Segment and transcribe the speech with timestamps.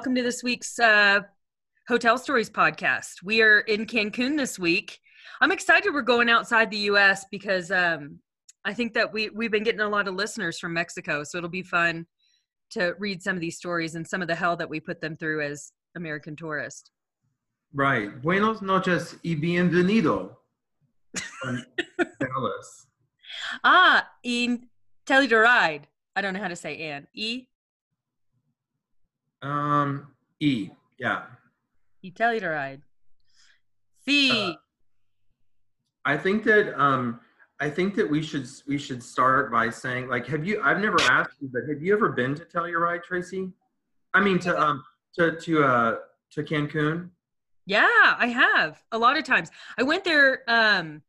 [0.00, 1.20] welcome to this week's uh,
[1.86, 3.22] Hotel Stories podcast.
[3.22, 4.98] We are in Cancun this week.
[5.42, 8.18] I'm excited we're going outside the US because um,
[8.64, 11.22] I think that we, we've been getting a lot of listeners from Mexico.
[11.22, 12.06] So it'll be fun
[12.70, 15.18] to read some of these stories and some of the hell that we put them
[15.18, 16.90] through as American tourists.
[17.74, 18.22] Right.
[18.22, 20.30] Buenos noches y bienvenido.
[21.44, 22.86] Dallas.
[23.62, 24.66] Ah, in
[25.04, 25.82] Telluride.
[26.16, 27.06] I don't know how to say and.
[27.12, 27.48] E?
[29.42, 30.08] Um,
[30.40, 30.70] E.
[30.98, 31.22] Yeah.
[32.02, 32.80] E Telluride.
[34.04, 34.30] C.
[34.30, 34.54] Uh,
[36.04, 37.20] I think that um,
[37.60, 40.60] I think that we should we should start by saying like, have you?
[40.62, 43.50] I've never asked you, but have you ever been to Telluride, Tracy?
[44.14, 44.82] I mean, to um,
[45.16, 45.96] to to uh,
[46.32, 47.10] to Cancun.
[47.66, 47.86] Yeah,
[48.18, 49.50] I have a lot of times.
[49.78, 50.42] I went there.
[50.48, 51.02] Um,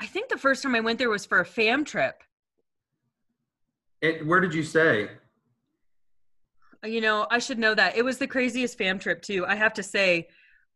[0.00, 2.22] I think the first time I went there was for a fam trip.
[4.00, 5.10] It, where did you stay?
[6.84, 7.96] You know, I should know that.
[7.96, 9.46] It was the craziest fam trip too.
[9.46, 10.28] I have to say.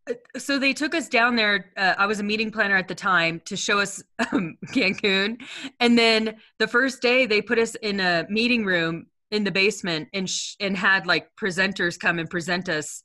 [0.09, 1.73] Uh, So they took us down there.
[1.77, 5.41] Uh, I was a meeting planner at the time to show us um, Cancun,
[5.81, 10.09] and then the first day they put us in a meeting room in the basement
[10.15, 13.03] and sh- and had like presenters come and present us,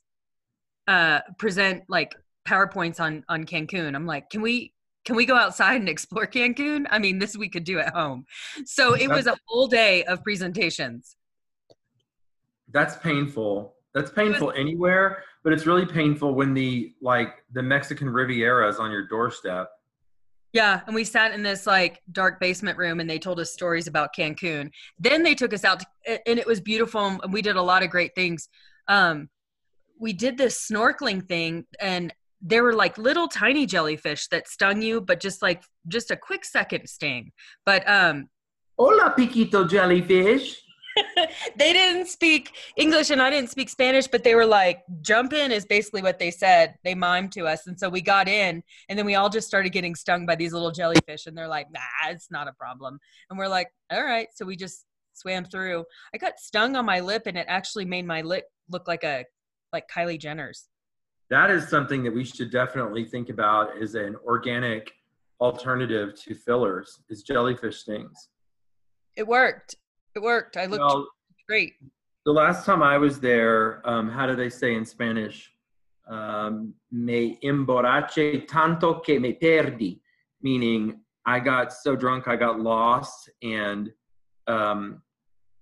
[0.88, 2.14] uh, present like
[2.46, 3.94] powerpoints on on Cancun.
[3.94, 4.72] I'm like, can we
[5.04, 6.86] can we go outside and explore Cancun?
[6.90, 8.26] I mean, this we could do at home.
[8.66, 11.16] So it was a whole day of presentations.
[12.72, 13.74] That's painful.
[13.94, 18.90] That's painful anywhere, but it's really painful when the like the Mexican Riviera is on
[18.90, 19.68] your doorstep.
[20.52, 23.86] Yeah, and we sat in this like dark basement room and they told us stories
[23.86, 24.70] about Cancun.
[24.98, 27.82] Then they took us out to, and it was beautiful and we did a lot
[27.82, 28.48] of great things.
[28.88, 29.28] Um
[29.98, 35.00] we did this snorkeling thing and there were like little tiny jellyfish that stung you
[35.00, 37.32] but just like just a quick second sting.
[37.64, 38.28] But um
[38.78, 40.61] Hola, Piquito jellyfish.
[41.56, 45.52] they didn't speak English and I didn't speak Spanish, but they were like, jump in
[45.52, 46.74] is basically what they said.
[46.84, 47.66] They mimed to us.
[47.66, 50.52] And so we got in and then we all just started getting stung by these
[50.52, 51.26] little jellyfish.
[51.26, 52.98] And they're like, nah, it's not a problem.
[53.30, 54.28] And we're like, all right.
[54.34, 55.84] So we just swam through.
[56.14, 59.24] I got stung on my lip and it actually made my lip look like a
[59.72, 60.68] like Kylie Jenner's.
[61.30, 64.92] That is something that we should definitely think about as an organic
[65.40, 68.28] alternative to fillers is jellyfish stings.
[69.16, 69.76] It worked.
[70.14, 70.56] It worked.
[70.56, 71.08] I looked Well,
[71.48, 71.74] great.
[72.24, 75.50] the last time I was there, um, how do they say in Spanish?
[76.08, 80.00] Um, me emborraché tanto que me perdí,
[80.42, 83.92] meaning I got so drunk I got lost and
[84.48, 85.00] um,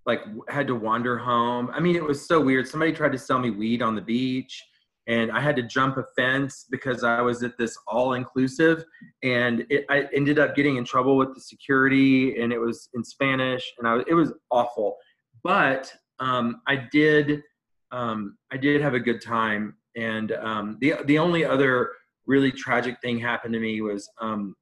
[0.06, 1.70] like had to wander home.
[1.72, 2.66] I mean, it was so weird.
[2.66, 4.64] Somebody tried to sell me weed on the beach,
[5.10, 8.84] and I had to jump a fence because I was at this all inclusive,
[9.24, 13.02] and it, I ended up getting in trouble with the security, and it was in
[13.02, 14.96] Spanish, and I it was awful.
[15.42, 17.42] But um, I did
[17.90, 21.90] um, I did have a good time, and um, the the only other
[22.26, 24.54] really tragic thing happened to me was um,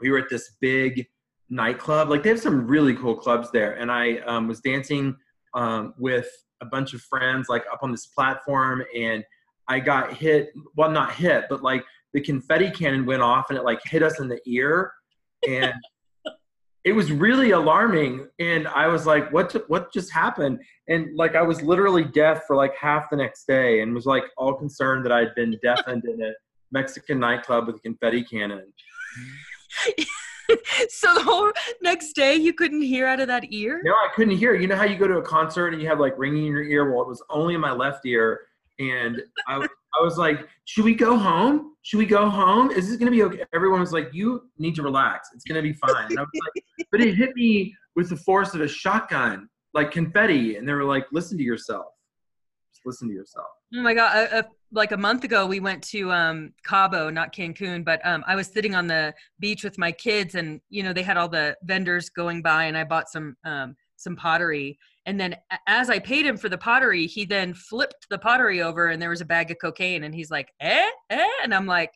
[0.00, 1.04] we were at this big
[1.48, 2.10] nightclub.
[2.10, 5.16] Like they have some really cool clubs there, and I um, was dancing
[5.54, 6.28] um, with
[6.60, 9.24] a bunch of friends, like up on this platform, and
[9.70, 10.52] I got hit.
[10.74, 14.18] Well, not hit, but like the confetti cannon went off, and it like hit us
[14.18, 14.92] in the ear,
[15.48, 15.72] and
[16.84, 18.26] it was really alarming.
[18.40, 19.52] And I was like, "What?
[19.52, 20.58] ju- What just happened?"
[20.88, 24.24] And like I was literally deaf for like half the next day, and was like
[24.36, 26.32] all concerned that I'd been deafened in a
[26.72, 28.72] Mexican nightclub with a confetti cannon.
[30.88, 33.82] so the whole next day you couldn't hear out of that ear?
[33.84, 34.56] No, I couldn't hear.
[34.56, 36.64] You know how you go to a concert and you have like ringing in your
[36.64, 36.90] ear?
[36.90, 38.40] Well, it was only in my left ear.
[38.80, 41.74] And I, I was like, should we go home?
[41.82, 42.70] Should we go home?
[42.70, 43.44] Is this going to be okay?
[43.54, 45.28] Everyone was like, you need to relax.
[45.34, 46.06] It's going to be fine.
[46.08, 49.90] And I was like, but it hit me with the force of a shotgun, like
[49.90, 50.56] confetti.
[50.56, 51.86] And they were like, listen to yourself.
[52.72, 53.48] Just listen to yourself.
[53.74, 54.16] Oh my god!
[54.16, 58.24] A, a, like a month ago, we went to um, Cabo, not Cancun, but um,
[58.26, 61.28] I was sitting on the beach with my kids, and you know they had all
[61.28, 64.78] the vendors going by, and I bought some um, some pottery.
[65.06, 65.36] And then
[65.66, 69.10] as I paid him for the pottery, he then flipped the pottery over, and there
[69.10, 71.92] was a bag of cocaine, and he's like, "Eh, eh," and I'm like,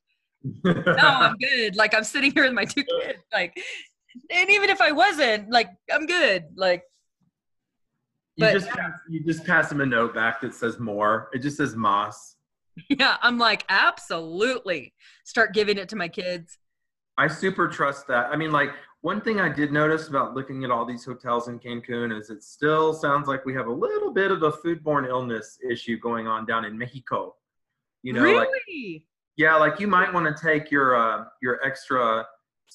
[0.64, 3.54] "No, I'm good." Like I'm sitting here with my two kids, like,
[4.30, 6.44] and even if I wasn't, like, I'm good.
[6.56, 6.82] Like,
[8.36, 11.28] you But- just pass, you just pass him a note back that says more.
[11.32, 12.36] It just says Moss.
[12.88, 14.94] yeah, I'm like, absolutely.
[15.24, 16.58] Start giving it to my kids.
[17.16, 18.26] I super trust that.
[18.32, 18.70] I mean, like
[19.04, 22.42] one thing I did notice about looking at all these hotels in Cancun is it
[22.42, 26.46] still sounds like we have a little bit of a foodborne illness issue going on
[26.46, 27.34] down in Mexico.
[28.02, 29.06] You know, like really?
[29.36, 32.24] yeah, like you might want to take your uh, your extra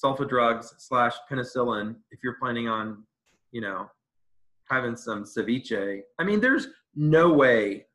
[0.00, 3.02] sulfa drugs slash penicillin if you're planning on,
[3.50, 3.90] you know,
[4.66, 6.02] having some ceviche.
[6.20, 7.86] I mean, there's no way.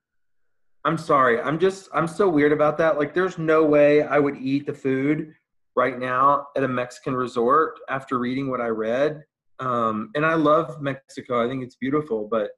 [0.84, 1.40] I'm sorry.
[1.40, 2.98] I'm just I'm so weird about that.
[2.98, 5.34] Like there's no way I would eat the food
[5.76, 9.24] right now at a Mexican resort after reading what I read.
[9.60, 11.44] Um, and I love Mexico.
[11.46, 12.52] I think it's beautiful, but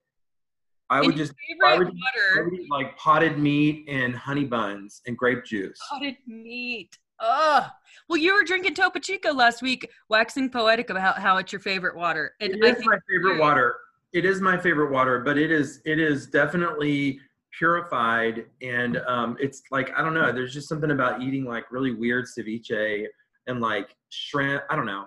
[0.90, 2.46] I And would just favorite I would, I water.
[2.46, 5.80] would eat like potted meat and honey buns and grape juice.
[5.90, 6.98] Potted meat.
[7.20, 7.68] Oh,
[8.08, 11.96] Well, you were drinking Topo Chico last week, waxing poetic about how it's your favorite
[11.96, 12.34] water.
[12.40, 13.76] And It I think my favorite water.
[14.14, 17.20] It is my favorite water, but it is it is definitely
[17.58, 20.32] purified and um, it's like I don't know.
[20.32, 23.06] There's just something about eating like really weird ceviche
[23.48, 24.64] and like shrimp.
[24.70, 25.06] I don't know.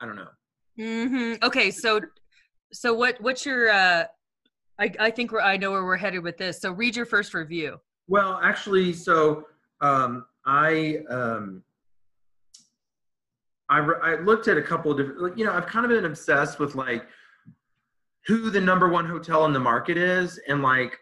[0.00, 0.28] I don't know.
[0.78, 1.42] Mhm.
[1.42, 2.00] Okay, so
[2.72, 4.04] so what what's your uh
[4.78, 6.60] I I think we're I know where we're headed with this.
[6.60, 7.78] So read your first review.
[8.08, 9.44] Well, actually, so
[9.80, 11.62] um, I um,
[13.68, 15.20] I, re- I looked at a couple of different.
[15.20, 17.06] Like, you know, I've kind of been obsessed with like
[18.26, 20.98] who the number one hotel in the market is, and like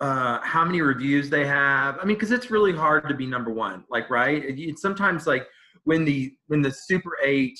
[0.00, 1.98] uh, how many reviews they have.
[2.00, 3.84] I mean, because it's really hard to be number one.
[3.90, 4.42] Like, right?
[4.46, 5.46] It's sometimes like
[5.84, 7.58] when the when the Super Eight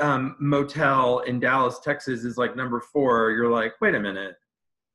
[0.00, 3.30] um, motel in Dallas, Texas, is like number four.
[3.30, 4.34] You're like, wait a minute.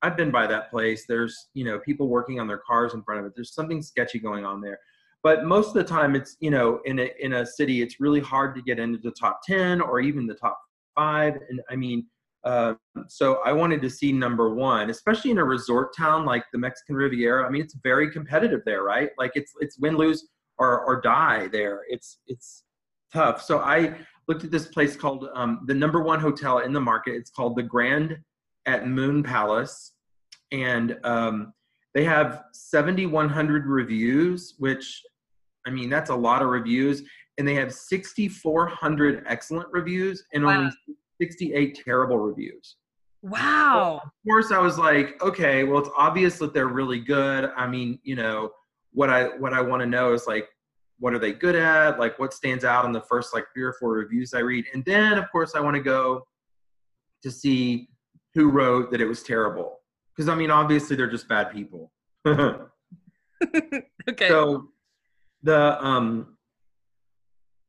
[0.01, 1.05] I've been by that place.
[1.07, 3.33] There's, you know, people working on their cars in front of it.
[3.35, 4.79] There's something sketchy going on there.
[5.23, 8.19] But most of the time, it's, you know, in a in a city, it's really
[8.19, 10.59] hard to get into the top ten or even the top
[10.95, 11.35] five.
[11.49, 12.05] And I mean,
[12.47, 12.73] uh,
[13.09, 16.95] so I wanted to see number one, especially in a resort town like the Mexican
[16.95, 17.45] Riviera.
[17.45, 19.09] I mean, it's very competitive there, right?
[19.17, 21.81] Like it's it's win lose or or die there.
[21.89, 22.63] It's it's
[23.11, 23.43] tough.
[23.43, 23.97] So I
[24.29, 27.15] looked at this place called um, the number one hotel in the market.
[27.15, 28.17] It's called the Grand
[28.65, 29.95] at Moon Palace,
[30.53, 31.53] and um,
[31.93, 35.03] they have 7,100 reviews, which
[35.65, 37.03] I mean that's a lot of reviews,
[37.37, 40.59] and they have 6,400 excellent reviews and Wow.
[40.59, 40.71] only
[41.19, 42.75] 68 terrible reviews.
[43.21, 44.01] Wow.
[44.03, 47.51] Of course, I was like, okay, well, it's obvious that they're really good.
[47.55, 48.51] I mean, you know,
[48.93, 50.47] what I what I want to know is like,
[50.99, 51.99] what are they good at?
[51.99, 54.83] Like, what stands out in the first like three or four reviews I read, and
[54.85, 56.25] then of course I want to go
[57.23, 57.89] to see
[58.35, 59.79] who wrote that it was terrible.
[60.15, 61.91] Because I mean, obviously they're just bad people.
[62.27, 62.69] okay.
[64.27, 64.69] So
[65.43, 66.37] the um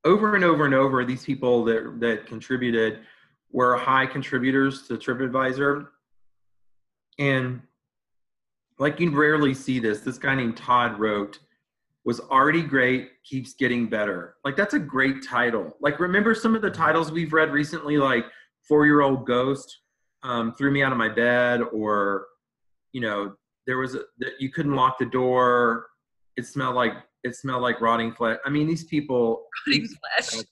[0.04, 3.00] over and over and over, these people that that contributed
[3.50, 5.88] were high contributors to TripAdvisor,
[7.18, 7.62] and
[8.78, 10.00] like you rarely see this.
[10.00, 11.38] This guy named Todd wrote,
[12.04, 15.76] "Was already great, keeps getting better." Like that's a great title.
[15.80, 18.24] Like remember some of the titles we've read recently, like
[18.62, 19.80] Four Year Old Ghost
[20.22, 22.26] um, threw me out of my bed, or
[22.92, 23.34] you know
[23.66, 25.86] there was a, that you couldn't lock the door.
[26.36, 26.92] It smelled like
[27.24, 28.38] it smelled like rotting flesh.
[28.44, 29.44] I mean, these people.
[29.66, 30.44] Rotting flesh.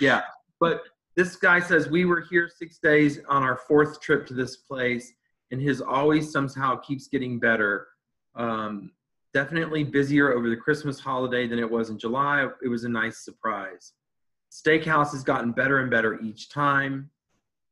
[0.00, 0.22] Yeah,
[0.60, 0.82] but
[1.16, 5.12] this guy says we were here six days on our fourth trip to this place,
[5.50, 7.86] and his always somehow keeps getting better.
[8.34, 8.92] Um,
[9.32, 12.48] definitely busier over the Christmas holiday than it was in July.
[12.62, 13.92] It was a nice surprise.
[14.50, 17.10] Steakhouse has gotten better and better each time.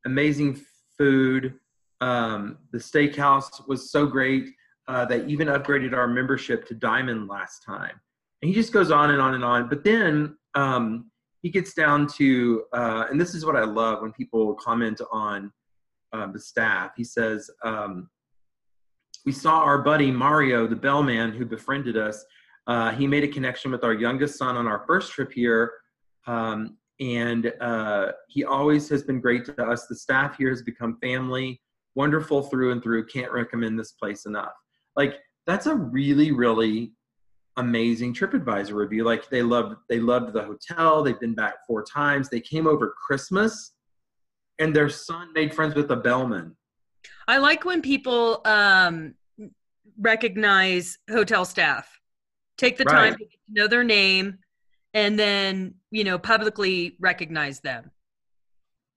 [0.04, 0.60] Amazing
[0.98, 1.54] food.
[2.00, 4.48] Um, the steakhouse was so great
[4.88, 8.00] uh, they even upgraded our membership to Diamond last time.
[8.42, 9.68] And he just goes on and on and on.
[9.68, 11.10] But then um,
[11.42, 15.52] he gets down to, uh, and this is what I love when people comment on
[16.12, 16.92] uh, the staff.
[16.96, 18.08] He says, um,
[19.26, 22.24] We saw our buddy Mario, the bellman who befriended us.
[22.68, 25.72] Uh, he made a connection with our youngest son on our first trip here.
[26.28, 29.86] Um, and uh, he always has been great to us.
[29.88, 31.60] The staff here has become family,
[31.96, 33.06] wonderful through and through.
[33.06, 34.52] Can't recommend this place enough.
[34.94, 36.92] Like, that's a really, really
[37.56, 39.04] amazing TripAdvisor review.
[39.04, 41.02] Like they loved they loved the hotel.
[41.02, 42.28] They've been back four times.
[42.28, 43.72] They came over Christmas,
[44.58, 46.56] and their son made friends with a bellman.
[47.28, 49.14] I like when people um,
[49.98, 51.88] recognize hotel staff,
[52.56, 53.18] take the time Right.
[53.18, 54.38] to get to know their name,
[54.94, 57.90] and then you know publicly recognize them.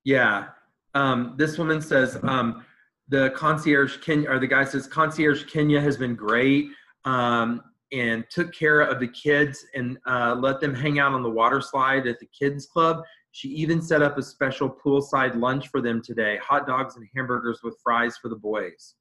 [0.04, 0.48] Yeah.
[0.94, 2.64] Um, this woman says um,
[3.10, 6.70] the concierge Kenya, or the guy says concierge Kenya has been great
[7.04, 7.62] um,
[8.00, 11.62] and took care of the kids and uh, let them hang out on the water
[11.62, 13.02] slide at the kids club.
[13.32, 17.60] She even set up a special poolside lunch for them today: hot dogs and hamburgers
[17.64, 18.96] with fries for the boys.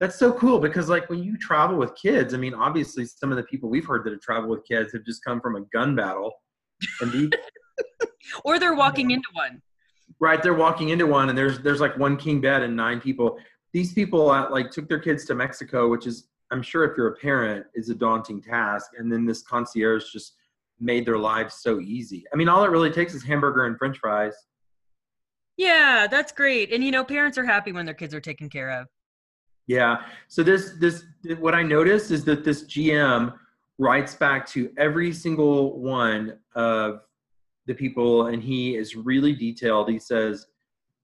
[0.00, 3.36] That's so cool because, like, when you travel with kids, I mean, obviously, some of
[3.36, 5.94] the people we've heard that have traveled with kids have just come from a gun
[5.96, 6.32] battle,
[7.00, 7.30] and these
[8.44, 9.62] Or they're walking into one.
[10.20, 13.38] right they're walking into one and there's there's like one king bed and nine people
[13.72, 17.08] these people uh, like took their kids to mexico which is i'm sure if you're
[17.08, 20.34] a parent is a daunting task and then this concierge just
[20.78, 23.98] made their lives so easy i mean all it really takes is hamburger and french
[23.98, 24.34] fries
[25.56, 26.72] Yeah, that's great.
[26.72, 28.86] And you know, parents are happy when their kids are taken care of.
[29.66, 30.04] Yeah.
[30.28, 31.04] So this this
[31.38, 33.34] what I noticed is that this GM
[33.76, 37.00] writes back to every single one of
[37.66, 39.90] the people, and he is really detailed.
[39.90, 40.46] He says,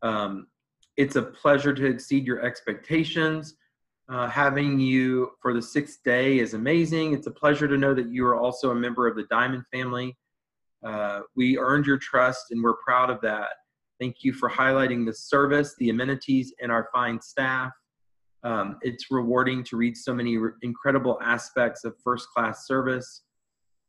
[0.00, 0.46] um,
[0.96, 3.56] "It's a pleasure to exceed your expectations.
[4.08, 7.12] Uh, having you for the sixth day is amazing.
[7.12, 10.16] It's a pleasure to know that you are also a member of the Diamond family.
[10.84, 13.48] Uh, we earned your trust, and we're proud of that.
[13.98, 17.72] Thank you for highlighting the service, the amenities, and our fine staff."
[18.44, 23.22] Um, it's rewarding to read so many re- incredible aspects of first class service.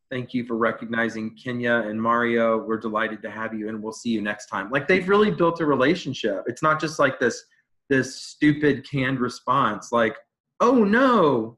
[0.09, 2.57] Thank you for recognizing Kenya and Mario.
[2.57, 4.71] We're delighted to have you, and we'll see you next time.
[4.71, 6.43] Like they've really built a relationship.
[6.47, 7.43] It's not just like this
[7.89, 10.15] this stupid canned response, like,
[10.59, 11.57] "Oh no,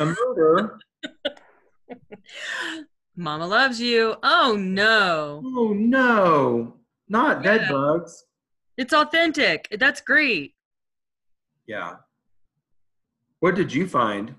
[0.00, 0.78] a murder."
[3.16, 4.16] Mama loves you.
[4.22, 5.42] Oh no.
[5.44, 6.76] oh no,
[7.08, 7.58] not Yeah.
[7.58, 8.24] bed bugs.
[8.78, 9.68] It's authentic.
[9.78, 10.54] That's great.
[11.66, 11.96] Yeah.
[13.40, 14.34] What did you find?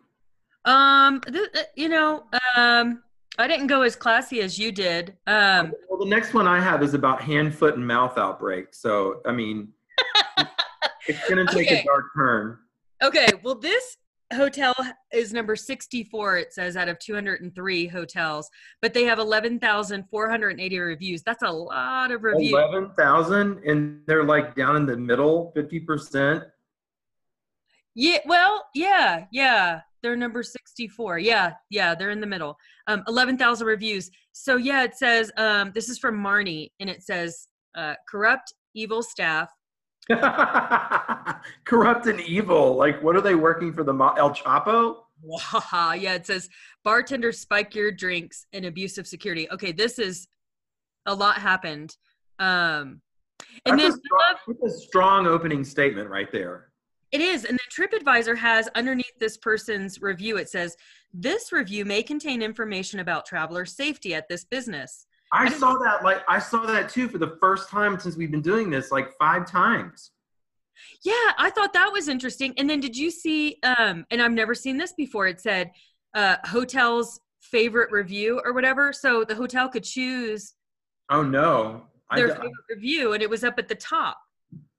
[0.66, 2.24] Um, th- th- you know,
[2.58, 3.04] um,
[3.38, 5.16] I didn't go as classy as you did.
[5.28, 8.74] Um, Well, the next one I have is about hand, foot, and mouth outbreak.
[8.74, 9.70] So, I mean,
[11.08, 11.82] it's going to take Okay.
[11.82, 12.58] a dark turn.
[13.04, 13.98] okay, well, this
[14.34, 14.74] hotel
[15.12, 18.50] is number 64, it says, out of 203 hotels,
[18.82, 21.22] but they have 11,480 reviews.
[21.24, 22.52] That's a lot of reviews.
[22.52, 26.46] 11,000, and they're like down in the middle, 50%.
[27.96, 29.82] Yeah, well, yeah, yeah.
[30.02, 31.20] They're number 64.
[31.20, 32.58] Yeah, yeah, they're in the middle.
[32.88, 34.10] Um, 11,000 reviews.
[34.34, 39.02] So, yeah, it says, um, this is from Marnie, and it says, uh, corrupt, evil
[39.04, 39.50] staff.
[41.66, 42.76] Corrupt and evil.
[42.76, 44.98] Like, what are they working for the mo- El Chapo?
[45.22, 45.94] Wow.
[45.94, 46.50] Yeah, it says,
[46.84, 49.50] bartender spike your drinks and abusive security.
[49.52, 50.28] Okay, this is
[51.06, 51.96] a lot happened.
[52.40, 53.02] Um,
[53.66, 56.70] and That's then a strong, a strong opening statement right there.
[57.12, 57.46] It is.
[57.46, 60.76] And then TripAdvisor has underneath this person's review, it says,
[61.14, 65.06] this review may contain information about traveler safety at this business.
[65.34, 68.42] I saw that, like, I saw that too for the first time since we've been
[68.42, 70.12] doing this, like five times.
[71.04, 72.54] Yeah, I thought that was interesting.
[72.58, 75.72] And then did you see, um, and I've never seen this before, it said
[76.14, 78.94] uh, hotel's favorite review or whatever.
[78.94, 80.54] So the hotel could choose
[81.10, 81.84] Oh, no.
[82.16, 84.18] Their d- favorite review and it was up at the top.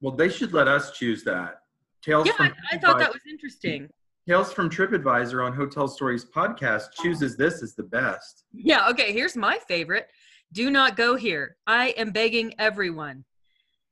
[0.01, 1.59] well, they should let us choose that.
[2.01, 3.89] Tales Yeah, from I, I thought that was interesting.
[4.27, 8.45] Tales from TripAdvisor on Hotel Stories podcast chooses this as the best.
[8.53, 10.07] Yeah, okay, here's my favorite.
[10.51, 11.57] Do not go here.
[11.67, 13.25] I am begging everyone.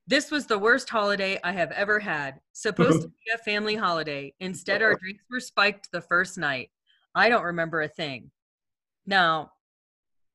[0.08, 2.40] This was the worst holiday I have ever had.
[2.52, 4.34] Supposed to be a family holiday.
[4.40, 6.70] Instead, our drinks were spiked the first night.
[7.16, 8.32] I don't remember a thing.
[9.06, 9.52] Now,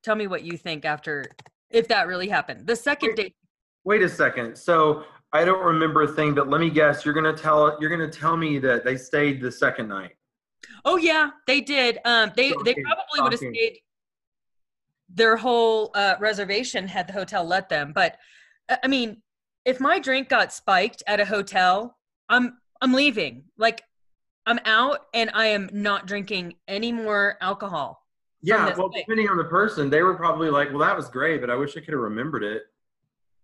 [0.02, 1.24] tell me what you think after,
[1.70, 2.66] if that really happened.
[2.66, 3.34] The second day,
[3.84, 4.54] Wait a second.
[4.54, 7.06] So I don't remember a thing, but let me guess.
[7.06, 10.12] You're gonna tell you're gonna tell me that they stayed the second night.
[10.84, 11.98] oh yeah, they did.
[12.04, 13.80] Um, they they probably would have stayed.
[15.08, 18.16] Their whole uh, reservation had the hotel let them, but
[18.68, 19.22] uh, I mean,
[19.64, 21.96] if my drink got spiked at a hotel,
[22.28, 23.44] I'm I'm leaving.
[23.56, 23.82] Like,
[24.46, 28.06] I'm out, and I am not drinking any more alcohol.
[28.40, 31.50] Yeah, well, depending on the person, they were probably like, "Well, that was great, but
[31.50, 32.62] I wish I could have remembered it."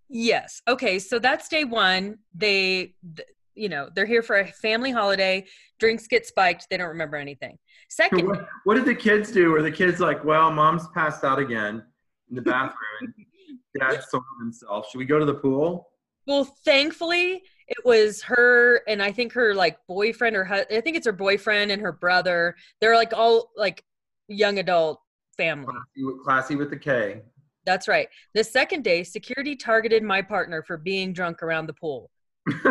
[0.08, 0.62] Yes.
[0.68, 0.98] Okay.
[0.98, 2.18] So that's day one.
[2.34, 5.46] They, th- you know, they're here for a family holiday.
[5.78, 6.68] Drinks get spiked.
[6.70, 7.58] They don't remember anything.
[7.94, 9.50] Second, What, what did the kids do?
[9.50, 11.80] Were the kids like, "Well, mom's passed out again
[12.28, 14.90] in the bathroom, and dad's soiled himself.
[14.90, 15.88] Should we go to the pool?"
[16.26, 20.96] well, thankfully, it was her and I think her like boyfriend or hu- I think
[20.96, 22.56] it's her boyfriend and her brother.
[22.80, 23.84] They're like all like
[24.26, 25.00] young adult
[25.36, 25.66] family.
[25.66, 27.22] Classy with, classy with the K.
[27.64, 28.08] That's right.
[28.34, 32.10] The second day, security targeted my partner for being drunk around the pool.
[32.48, 32.66] mm-hmm.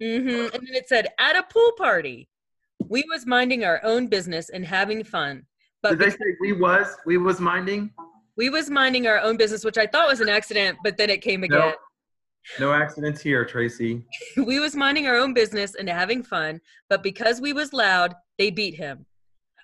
[0.00, 2.28] And then it said, at a pool party,
[2.88, 5.44] we was minding our own business and having fun.
[5.82, 7.90] But Did they say we was we was minding?
[8.36, 11.22] we was minding our own business, which I thought was an accident, but then it
[11.22, 11.58] came again.
[11.58, 11.74] No.
[12.60, 14.04] No accidents here, Tracy.
[14.36, 18.50] we was minding our own business and having fun, but because we was loud, they
[18.50, 19.06] beat him.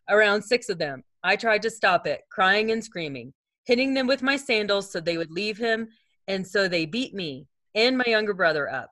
[0.09, 1.05] Around six of them.
[1.23, 5.19] I tried to stop it, crying and screaming, hitting them with my sandals so they
[5.19, 5.89] would leave him,
[6.27, 8.91] and so they beat me and my younger brother up.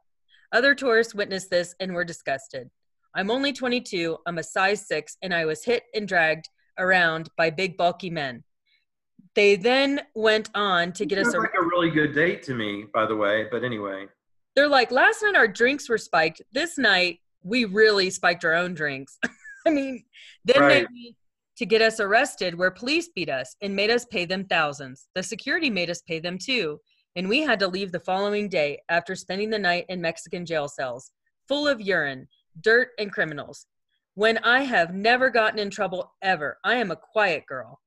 [0.52, 2.68] Other tourists witnessed this and were disgusted.
[3.14, 6.48] I'm only 22, I'm a size six, and I was hit and dragged
[6.78, 8.44] around by big, bulky men.
[9.34, 12.86] They then went on to get us a like a really good date to me,
[12.92, 13.46] by the way.
[13.50, 14.06] But anyway,
[14.56, 16.42] they're like, last night our drinks were spiked.
[16.52, 19.18] This night we really spiked our own drinks.
[19.66, 20.04] I mean,
[20.44, 20.86] then Right.
[20.88, 21.14] they
[21.58, 25.08] to get us arrested where police beat us and made us pay them thousands.
[25.16, 26.80] The security made us pay them too.
[27.16, 30.68] And we had to leave the following day after spending the night in Mexican jail
[30.68, 31.10] cells.
[31.48, 32.28] full of urine,
[32.60, 33.66] dirt, and criminals.
[34.14, 36.58] When I have never gotten in trouble ever.
[36.64, 37.80] I am a quiet girl.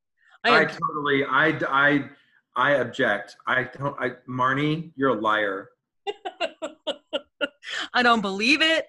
[0.43, 2.09] I I, am totally, I, I,
[2.55, 3.35] I object.
[3.45, 5.69] I don't, I, Marnie, you're a liar.
[7.93, 8.85] I don't believe it.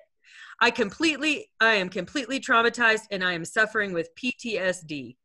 [0.61, 5.17] I completely, I am completely traumatized and I am suffering with PTSD.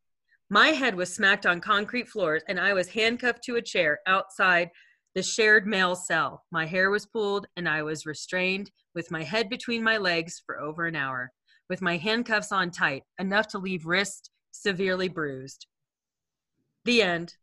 [0.50, 4.70] My head was smacked on concrete floors and I was handcuffed to a chair outside
[5.14, 6.44] the shared male cell.
[6.50, 10.60] My hair was pulled and I was restrained with my head between my legs for
[10.60, 11.30] over an hour,
[11.70, 15.68] with my handcuffs on tight, enough to leave wrist severely bruised.
[16.84, 17.36] The end.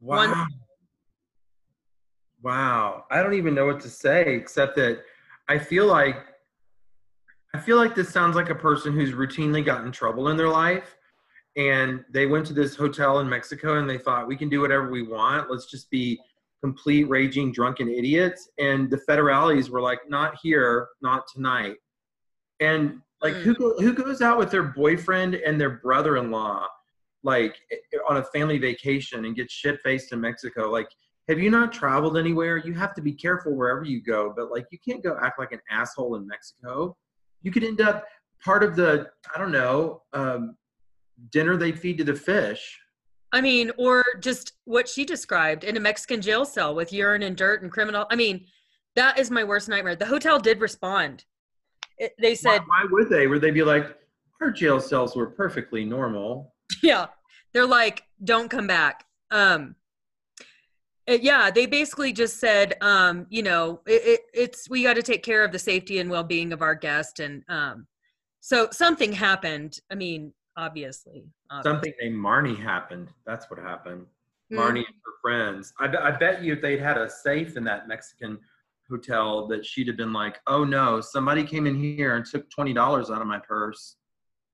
[0.00, 0.16] Wow.
[0.16, 0.48] One-
[2.40, 3.04] Wow.
[3.10, 5.02] I don't even know what to say except that
[5.48, 6.16] I feel like
[7.54, 10.48] I feel like this sounds like a person who's routinely gotten in trouble in their
[10.48, 10.96] life
[11.56, 14.88] and they went to this hotel in Mexico and they thought we can do whatever
[14.90, 15.50] we want.
[15.50, 16.20] Let's just be
[16.62, 21.76] complete raging drunken idiots and the federales were like not here, not tonight.
[22.60, 23.42] And like Mm.
[23.42, 26.66] who go, who goes out with their boyfriend and their brother-in-law
[27.24, 27.56] like
[28.08, 30.88] on a family vacation and gets shit faced in Mexico like
[31.28, 32.56] have you not traveled anywhere?
[32.56, 35.52] You have to be careful wherever you go, but like you can't go act like
[35.52, 36.96] an asshole in Mexico.
[37.42, 38.06] You could end up
[38.42, 40.56] part of the I don't know um,
[41.30, 42.80] dinner they feed to the fish.
[43.32, 47.36] I mean, or just what she described in a Mexican jail cell with urine and
[47.36, 48.06] dirt and criminal.
[48.10, 48.46] I mean,
[48.96, 49.96] that is my worst nightmare.
[49.96, 51.24] The hotel did respond.
[51.98, 53.26] It, they Why, said, why would they?
[53.26, 53.96] Would they be like
[54.40, 56.54] our jail cells were perfectly normal?
[56.82, 57.06] yeah,
[57.52, 59.04] they're like, don't come back.
[59.30, 59.74] Um,
[61.06, 65.22] it- yeah, they basically just said, um, you know, it, it's we got to take
[65.22, 67.86] care of the safety and well-being of our guest, and um,
[68.40, 69.80] so something happened.
[69.90, 71.70] I mean, obviously, obviously.
[71.70, 73.08] Something named Marnie happened.
[73.26, 74.06] That's what happened.
[74.52, 74.58] Mhm.
[74.58, 75.72] Marnie and her friends.
[75.78, 78.38] I, I bet you if they'd had a safe in that Mexican
[78.88, 82.72] hotel, that she'd have been like, "Oh no, somebody came in here and took twenty
[82.72, 83.96] dollars out of my purse."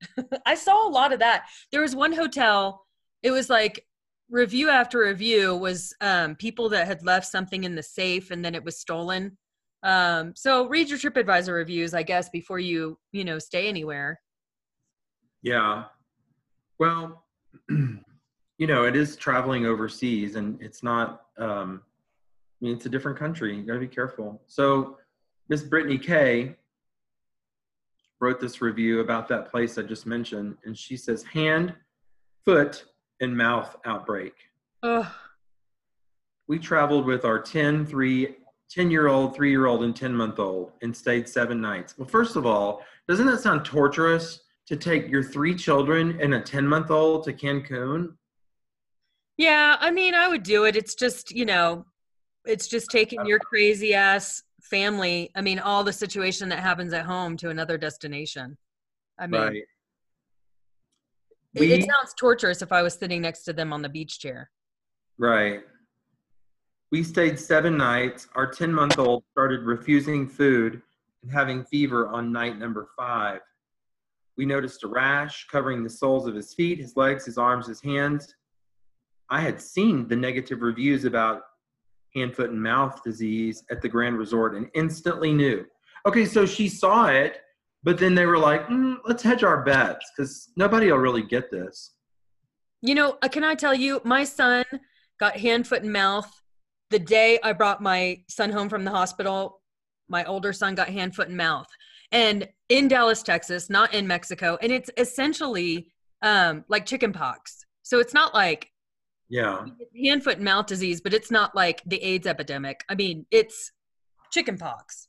[0.45, 1.45] I saw a lot of that.
[1.71, 2.85] There was one hotel,
[3.25, 3.83] it was like
[4.29, 8.53] review after review was um, people that had left something in the safe and then
[8.53, 9.35] it was stolen.
[9.81, 14.19] Um, so read your TripAdvisor reviews, I guess, before you, you know, stay anywhere.
[15.41, 15.85] Yeah.
[16.79, 17.23] Well,
[17.69, 21.81] you know, it is traveling overseas and it's not, um,
[22.61, 23.55] I mean, it's a different country.
[23.55, 24.41] You got to be careful.
[24.47, 24.97] So,
[25.49, 26.55] Miss Brittany Kay
[28.19, 31.75] wrote this review about that place I just mentioned, and she says hand,
[32.43, 32.85] foot,
[33.21, 34.33] and mouth outbreak.
[34.81, 35.13] Oh,
[36.47, 38.35] We traveled with our 10, 3,
[38.69, 41.97] 10 year old, three year old, and 10 month old and stayed seven nights.
[41.97, 46.41] Well, first of all, doesn't that sound torturous to take your three children and a
[46.41, 48.15] 10 month old to Cancun?
[49.37, 49.75] yeah.
[49.79, 50.75] I mean, I would do it.
[50.75, 51.85] It's just, you know,
[52.45, 55.29] it's just taking your crazy ass family.
[55.35, 58.57] I mean, all the situation that happens at home to another destination.
[59.19, 59.63] I mean, Right.
[61.55, 64.49] it, it sounds torturous if I was sitting next to them on the beach chair.
[65.17, 65.61] Right.
[66.91, 68.27] We stayed seven nights.
[68.35, 70.81] Our 10 month old started refusing food
[71.23, 73.41] and having fever on night number five.
[74.37, 77.81] We noticed a rash covering the soles of his feet, his legs, his arms, his
[77.81, 78.35] hands.
[79.29, 81.41] I had seen the negative reviews about
[82.15, 85.65] hand, foot, and mouth disease at the Grand Resort and instantly knew.
[86.05, 87.41] Okay, so she saw it,
[87.83, 91.49] but then they were like, mm, let's hedge our bets because nobody will really get
[91.51, 91.95] this.
[92.81, 94.65] You know, uh, can I tell you, my son
[95.19, 96.31] got hand, foot, and mouth
[96.91, 99.61] the day I brought my son home from the hospital.
[100.07, 101.67] My older son got hand, foot, and mouth,
[102.15, 107.65] and in Dallas, Texas, not in Mexico, and it's essentially um, like chicken pox.
[107.83, 108.71] So it's not like
[109.29, 109.65] Yeah.
[110.03, 112.83] hand, foot, and mouth disease, but it's not like the AIDS epidemic.
[112.89, 113.71] I mean, it's
[114.31, 115.07] chicken pox.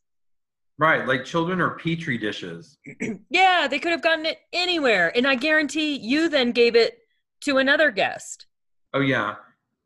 [0.78, 2.76] Right, like children are petri dishes.
[3.30, 6.98] Yeah, they could have gotten it anywhere, and I guarantee you then gave it
[7.42, 8.46] to another guest.
[8.92, 9.36] Oh yeah.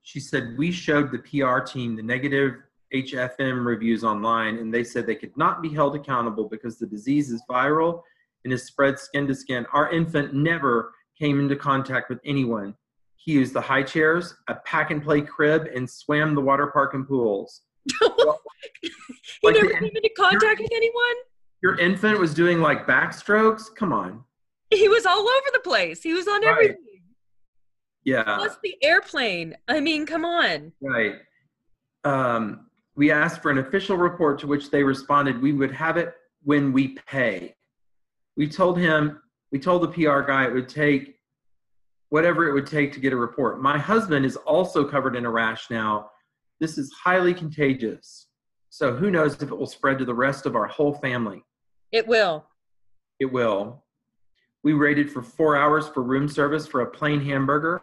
[0.03, 2.55] She said we showed the PR team the negative
[2.95, 7.31] HFM reviews online and they said they could not be held accountable because the disease
[7.31, 8.03] is viral
[8.45, 9.67] and is spread skin to skin.
[9.73, 12.75] Our infant never came into contact with anyone.
[13.17, 16.95] He used the high chairs, a pack and play crib, and swam the water park
[16.95, 17.63] and pools.
[18.01, 18.91] he
[19.43, 21.15] Like never came into contact with anyone.
[21.63, 23.65] Your infant was doing like backstrokes?
[23.77, 24.25] Come on.
[24.71, 26.03] He was all over the place.
[26.03, 26.51] He was on Right.
[26.51, 26.77] everything.
[28.05, 28.23] Yeah.
[28.25, 29.55] Plus the airplane.
[29.69, 30.73] I mean, come on.
[30.81, 31.17] Right.
[32.05, 32.70] Um,
[33.01, 36.71] we asked for an official report to which they responded, we would have it when
[36.71, 37.55] we pay.
[38.37, 41.17] We told him, we told the PR guy it would take
[42.11, 43.63] whatever it would take to get a report.
[43.63, 46.11] My husband is also covered in a rash now.
[46.61, 48.27] This is highly contagious.
[48.69, 51.43] So who knows if it will spread to the rest of our whole family.
[51.93, 52.45] It will.
[53.19, 53.83] It will.
[54.63, 57.81] We waited for four hours for room service for a plain hamburger.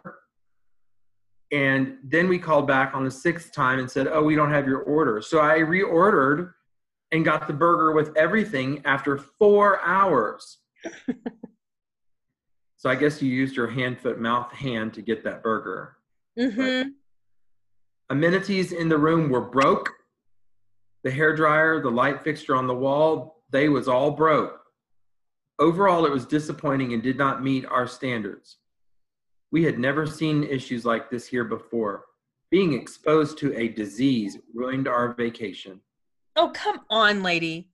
[1.50, 4.66] And then we called back on the sixth time and said, Oh, we don't have
[4.66, 5.22] your order.
[5.22, 6.52] So I reordered
[7.12, 10.58] and got the burger with everything after four hours.
[12.76, 15.96] so I guess you used your hand, foot, mouth, hand to get that burger.
[16.38, 16.90] Mm-hmm.
[18.10, 19.90] Amenities in the room were broke.
[21.04, 24.60] The hair dryer, the light fixture on the wall, they was all broke.
[25.58, 28.58] Overall, it was disappointing and did not meet our standards.
[29.50, 32.04] We had never seen issues like this here before.
[32.50, 35.80] Being exposed to a disease ruined our vacation.
[36.36, 37.68] Oh, come on, lady.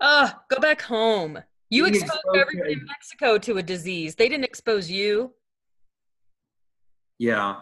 [0.00, 1.38] Ugh, go back home.
[1.70, 4.14] You Being exposed exposed everyone in Mexico to a disease.
[4.14, 5.32] They didn't expose you.
[7.18, 7.56] Yeah.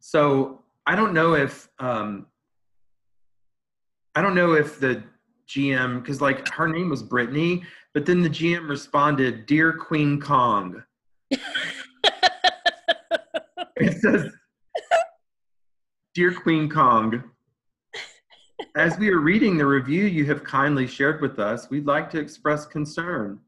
[0.00, 2.26] So I don't know if um,
[4.14, 5.02] I don't know if the
[5.48, 10.82] GM because like her name was Brittany, but then the GM responded, "Dear Queen Kong."
[13.76, 14.32] It says,
[16.14, 17.24] "Dear Queen Kong."
[18.76, 22.20] As we are reading the review you have kindly shared with us, we'd like to
[22.20, 23.40] express concern.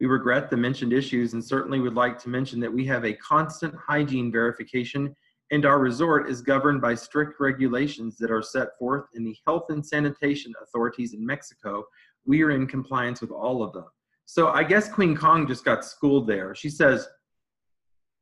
[0.00, 3.12] We regret the mentioned issues and certainly would like to mention that we have a
[3.14, 5.14] constant hygiene verification
[5.50, 9.64] and our resort is governed by strict regulations that are set forth in the health
[9.68, 11.84] and sanitation authorities in Mexico.
[12.24, 13.86] We are in compliance with all of them.
[14.26, 16.54] So I guess Queen Kong just got schooled there.
[16.54, 17.08] She says,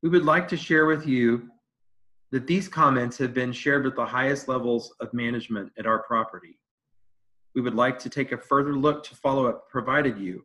[0.03, 1.51] We would like to share with you
[2.31, 6.59] that these comments have been shared with the highest levels of management at our property.
[7.55, 10.45] We would like to take a further look to follow up provided you.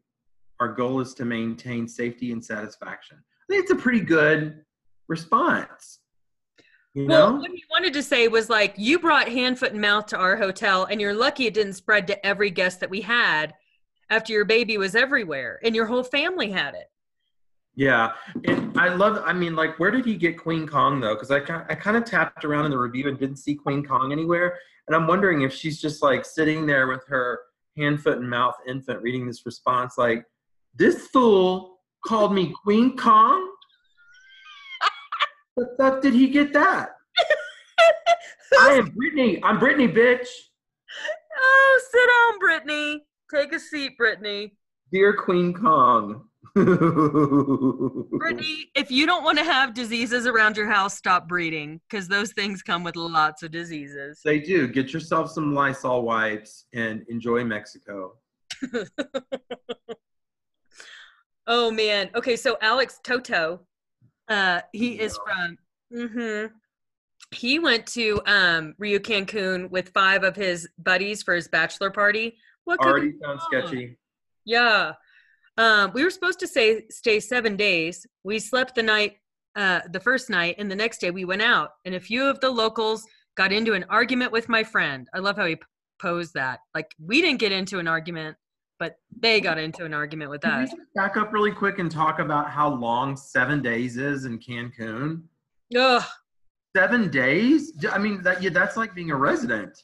[0.60, 3.18] Our goal is to maintain safety and satisfaction.
[3.18, 4.64] I think it's a pretty good
[5.08, 6.00] response.
[6.94, 10.06] You Well, what he wanted to say was like, you brought hand, foot, and mouth
[10.08, 13.54] to our hotel, and you're lucky it didn't spread to every guest that we had
[14.10, 16.88] after your baby was everywhere, and your whole family had it.
[17.76, 18.14] Yeah,
[18.46, 19.22] and I love.
[19.26, 21.16] I mean, like, where did he get Queen Kong though?
[21.16, 21.38] Because I
[21.70, 24.96] I kind of tapped around in the review and didn't see Queen Kong anywhere, and
[24.96, 27.40] I'm wondering if she's just like sitting there with her
[27.76, 30.24] hand, foot, and mouth infant reading this response, like,
[30.76, 33.50] this fool called me Queen Kong.
[35.56, 36.90] What the fuck did he get that?
[38.60, 39.44] I am Brittany.
[39.44, 40.28] I'm Brittany, bitch.
[41.40, 43.06] Oh, sit down, Brittany.
[43.34, 44.54] Take a seat, Brittany.
[44.92, 46.28] Dear Queen Kong.
[48.20, 52.32] Brittany, if you don't want to have diseases around your house, stop breeding because those
[52.34, 54.22] things come with lots of diseases.
[54.24, 54.68] They do.
[54.68, 58.18] Get yourself some Lysol wipes and enjoy Mexico.
[61.48, 62.10] Oh man.
[62.16, 63.62] Okay, so Alex Toto,
[64.30, 65.58] uh, he is from.
[65.94, 66.54] Mm-hmm.
[67.32, 72.38] He went to um, Riu Cancun with five of his buddies for his bachelor party.
[72.66, 73.98] What could Already sounds sketchy.
[74.46, 74.94] Yeah.
[75.58, 78.06] Um, we were supposed to say stay seven days.
[78.24, 79.18] We slept the night,
[79.56, 81.72] uh, the first night, and the next day we went out.
[81.86, 85.08] And a few of the locals got into an argument with my friend.
[85.14, 85.58] I love how he
[86.02, 86.60] posed that.
[86.74, 88.36] Like we didn't get into an argument,
[88.80, 90.72] but they got into an argument with Can us.
[90.72, 95.22] just back up really quick and talk about how long seven days is in Cancun?
[95.78, 96.04] Ugh.
[96.76, 97.74] Seven days?
[97.92, 99.84] I mean, that yeah, that's like being a resident.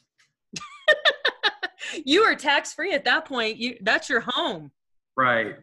[2.04, 3.56] you are tax free at that point.
[3.58, 4.72] You that's your home.
[5.16, 5.56] Right.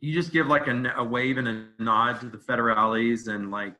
[0.00, 3.74] You just give like a wave and a nod to the federales and like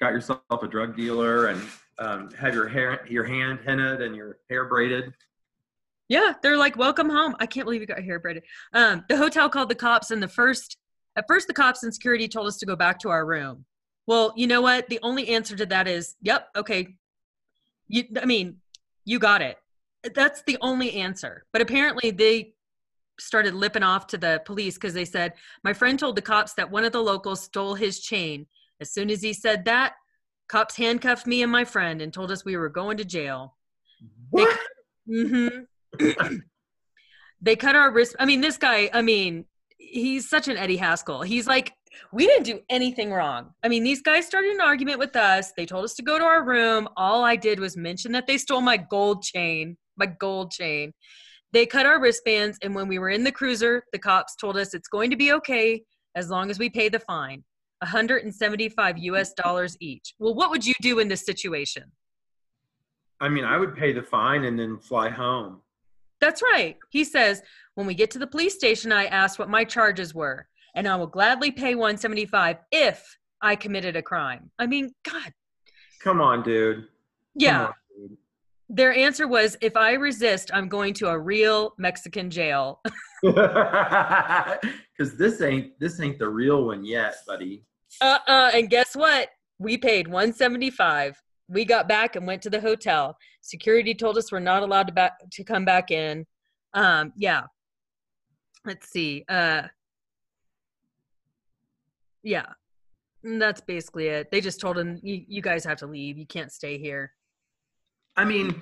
[0.00, 1.62] got yourself a drug dealer and
[1.98, 5.12] um, have your hair, your hand hennaed and your hair braided.
[6.08, 8.42] Yeah, they're like, "Welcome home." I can't believe you got hair braided.
[8.72, 10.76] Um, the hotel called the cops, and the first,
[11.14, 13.64] at first, the cops and security told us to go back to our room.
[14.08, 14.88] Well, you know what?
[14.88, 16.96] The only answer to that is, "Yep, okay."
[17.86, 18.56] You, I mean,
[19.04, 19.58] you got it.
[20.14, 21.44] That's the only answer.
[21.52, 22.54] But apparently, they
[23.20, 26.70] started lipping off to the police because they said my friend told the cops that
[26.70, 28.46] one of the locals stole his chain.
[28.80, 29.94] As soon as he said that,
[30.48, 33.56] cops handcuffed me and my friend and told us we were going to jail.
[34.30, 34.58] What?
[35.08, 36.36] Mm-hmm.
[37.40, 38.16] they cut our wrist.
[38.18, 39.44] I mean, this guy, I mean,
[39.78, 41.22] he's such an Eddie Haskell.
[41.22, 41.72] He's like,
[42.12, 43.52] we didn't do anything wrong.
[43.62, 45.52] I mean, these guys started an argument with us.
[45.56, 46.88] They told us to go to our room.
[46.96, 50.92] All I did was mention that they stole my gold chain, my gold chain.
[51.52, 52.58] They cut our wristbands.
[52.62, 55.32] And when we were in the cruiser, the cops told us it's going to be
[55.32, 55.82] okay
[56.14, 57.44] as long as we pay the fine
[57.82, 60.14] 175 US dollars each.
[60.18, 61.84] Well, what would you do in this situation?
[63.20, 65.60] I mean, I would pay the fine and then fly home.
[66.20, 66.76] That's right.
[66.90, 67.42] He says,
[67.74, 70.96] when we get to the police station, I asked what my charges were, and I
[70.96, 74.50] will gladly pay 175 if I committed a crime.
[74.58, 75.32] I mean, God,
[76.00, 76.86] Come on, dude.
[77.34, 77.72] Yeah.
[78.72, 82.80] Their answer was, "If I resist, I'm going to a real Mexican jail."
[85.00, 87.64] Because this ain't this ain't the real one yet, buddy.
[88.02, 88.50] uh uh.
[88.52, 89.30] And guess what?
[89.58, 91.18] We paid 175.
[91.48, 93.16] We got back and went to the hotel.
[93.40, 96.26] Security told us we're not allowed to back to come back in.
[96.74, 97.44] Um, yeah.
[98.66, 99.24] Let's see.
[99.26, 99.62] Uh,
[102.22, 102.46] yeah,
[103.24, 104.30] And that's basically it.
[104.30, 106.18] They just told him, you, "You guys have to leave.
[106.18, 107.14] You can't stay here."
[108.16, 108.60] I mean,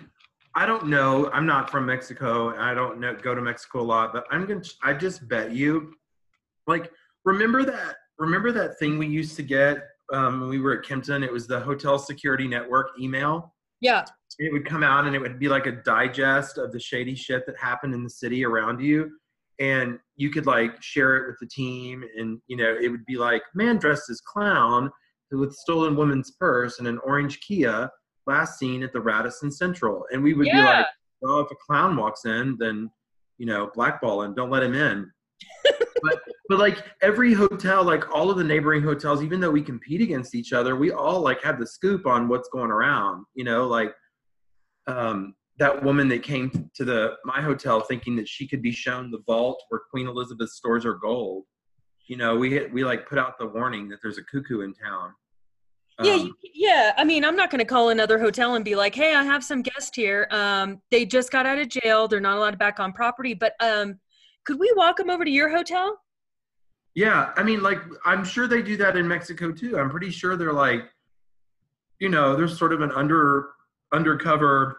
[0.55, 1.31] I don't know.
[1.33, 2.51] I'm not from Mexico.
[2.51, 4.63] and I don't know, go to Mexico a lot, but I'm gonna.
[4.83, 5.95] I just bet you,
[6.67, 6.91] like,
[7.25, 7.97] remember that?
[8.19, 9.79] Remember that thing we used to get
[10.13, 11.25] um, when we were at Kimpton?
[11.25, 13.55] It was the Hotel Security Network email.
[13.81, 14.05] Yeah.
[14.39, 17.47] It would come out and it would be like a digest of the shady shit
[17.47, 19.11] that happened in the city around you,
[19.61, 23.17] and you could like share it with the team, and you know it would be
[23.17, 24.91] like man dressed as clown
[25.31, 27.91] with stolen woman's purse and an orange Kia
[28.29, 30.05] last seen at the Radisson Central.
[30.13, 30.87] And we would be like,
[31.21, 32.91] well, if a clown walks in, then,
[33.39, 35.11] you know, blackball him, don't let him in.
[36.03, 40.03] but, but like every hotel, like all of the neighboring hotels, even though we compete
[40.03, 43.67] against each other, we all like have the scoop on what's going around, you know,
[43.67, 43.93] like
[44.87, 49.11] um, that woman that came to the my hotel thinking that she could be shown
[49.11, 51.45] the vault where Queen Elizabeth stores her gold.
[52.07, 54.73] You know, we hit, we like put out the warning that there's a cuckoo in
[54.73, 55.13] town.
[56.03, 56.93] Yeah, Um, you, yeah.
[56.97, 59.43] I mean, I'm not going to call another hotel and be like, "Hey, I have
[59.43, 60.29] some guest here.
[60.31, 62.07] Um, they just got out of jail.
[62.07, 63.35] They're not allowed back on property.
[63.35, 63.99] But um,
[64.45, 65.99] could we walk them over to your hotel?"
[66.95, 69.79] Yeah, I mean, like, I'm sure they do that in Mexico too.
[69.79, 70.83] I'm pretty sure they're like,
[72.01, 73.51] you know, there's sort of an under
[73.93, 74.79] undercover,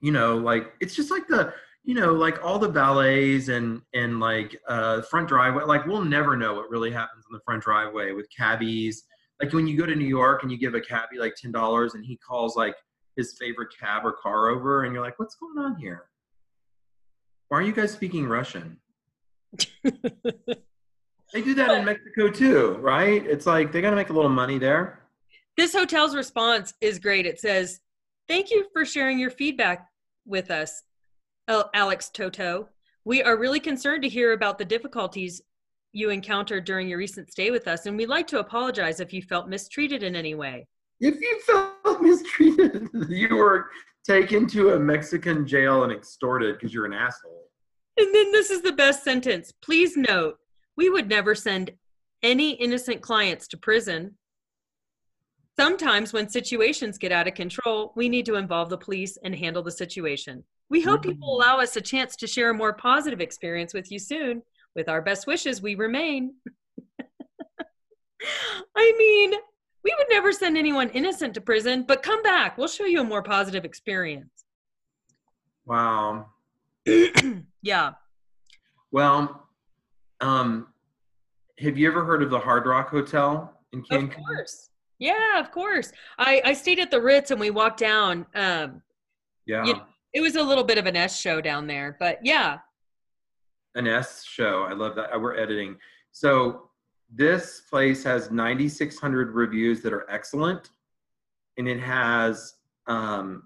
[0.00, 1.52] you know, like it's just like the,
[1.84, 5.64] you know, like all the ballets and and like uh front driveway.
[5.64, 9.04] Like we'll never know what really happens on the front driveway with cabbies.
[9.42, 11.94] Like when you go to New York and you give a cabbie like ten dollars
[11.94, 12.76] and he calls like
[13.16, 16.04] his favorite cab or car over, and you're like, what's going on here?
[17.48, 18.78] Why are you guys speaking Russian?
[21.32, 23.24] They do that in Mexico too, right?
[23.24, 25.00] It's like they got to make a little money there.
[25.56, 27.26] This hotel's response is great.
[27.26, 27.80] It says,
[28.28, 29.86] Thank you for sharing your feedback
[30.24, 30.82] with us,
[31.48, 32.68] Alex Toto.
[33.04, 35.42] We are really concerned to hear about the difficulties
[35.92, 39.22] you encountered during your recent stay with us, and we'd like to apologize if you
[39.22, 40.66] felt mistreated in any way.
[41.00, 43.70] If you felt mistreated, you were
[44.06, 47.48] taken to a Mexican jail and extorted because you're an asshole.
[47.96, 49.52] And then this is the best sentence.
[49.62, 50.38] Please note,
[50.76, 51.72] we would never send
[52.22, 54.16] any innocent clients to prison.
[55.58, 59.62] Sometimes, when situations get out of control, we need to involve the police and handle
[59.62, 60.44] the situation.
[60.70, 61.20] We hope you mm-hmm.
[61.20, 64.42] will allow us a chance to share a more positive experience with you soon.
[64.74, 66.34] With our best wishes, we remain.
[68.76, 69.32] I mean,
[69.82, 72.56] we would never send anyone innocent to prison, but come back.
[72.58, 74.44] We'll show you a more positive experience.
[75.64, 76.26] Wow.
[77.62, 77.92] yeah.
[78.92, 79.48] Well,
[80.20, 80.66] um,
[81.58, 84.68] have you ever heard of the Hard Rock Hotel in Of course.
[84.98, 85.92] Yeah, of course.
[86.18, 88.26] I, I stayed at the Ritz and we walked down.
[88.34, 88.82] Um,
[89.46, 89.64] Yeah.
[89.64, 89.80] You-
[90.12, 92.58] it was a little bit of an S show down there, but yeah.
[93.74, 94.64] An S show.
[94.68, 95.18] I love that.
[95.20, 95.76] We're editing.
[96.12, 96.70] So
[97.12, 100.70] this place has 9,600 reviews that are excellent,
[101.58, 102.54] and it has
[102.86, 103.44] um,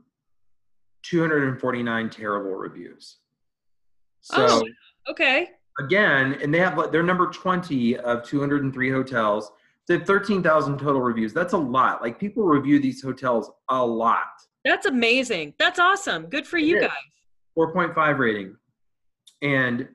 [1.03, 3.19] 249 terrible reviews.
[4.21, 4.65] So Oh.
[5.11, 5.51] Okay.
[5.81, 9.53] again, and they have like they're number 20 of 203 hotels.
[9.87, 11.35] They have 13,000 total reviews.
[11.35, 12.01] That's a lot.
[12.01, 14.25] Like people review these hotels a lot.
[14.65, 15.53] That's amazing.
[15.59, 16.25] That's awesome.
[16.27, 16.89] Good for you It is.
[16.89, 16.95] guys.
[17.59, 18.57] 4.5 rating.
[19.43, 19.87] And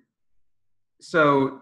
[1.02, 1.62] so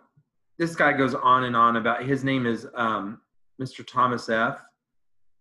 [0.57, 3.21] this guy goes on and on about his name is um,
[3.61, 3.85] Mr.
[3.85, 4.61] Thomas F.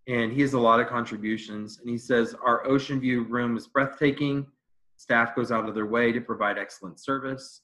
[0.09, 1.81] And he has a lot of contributions.
[1.81, 4.47] And he says, Our ocean view room is breathtaking.
[4.97, 7.63] Staff goes out of their way to provide excellent service.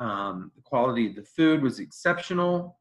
[0.00, 2.78] Um, the quality of the food was exceptional.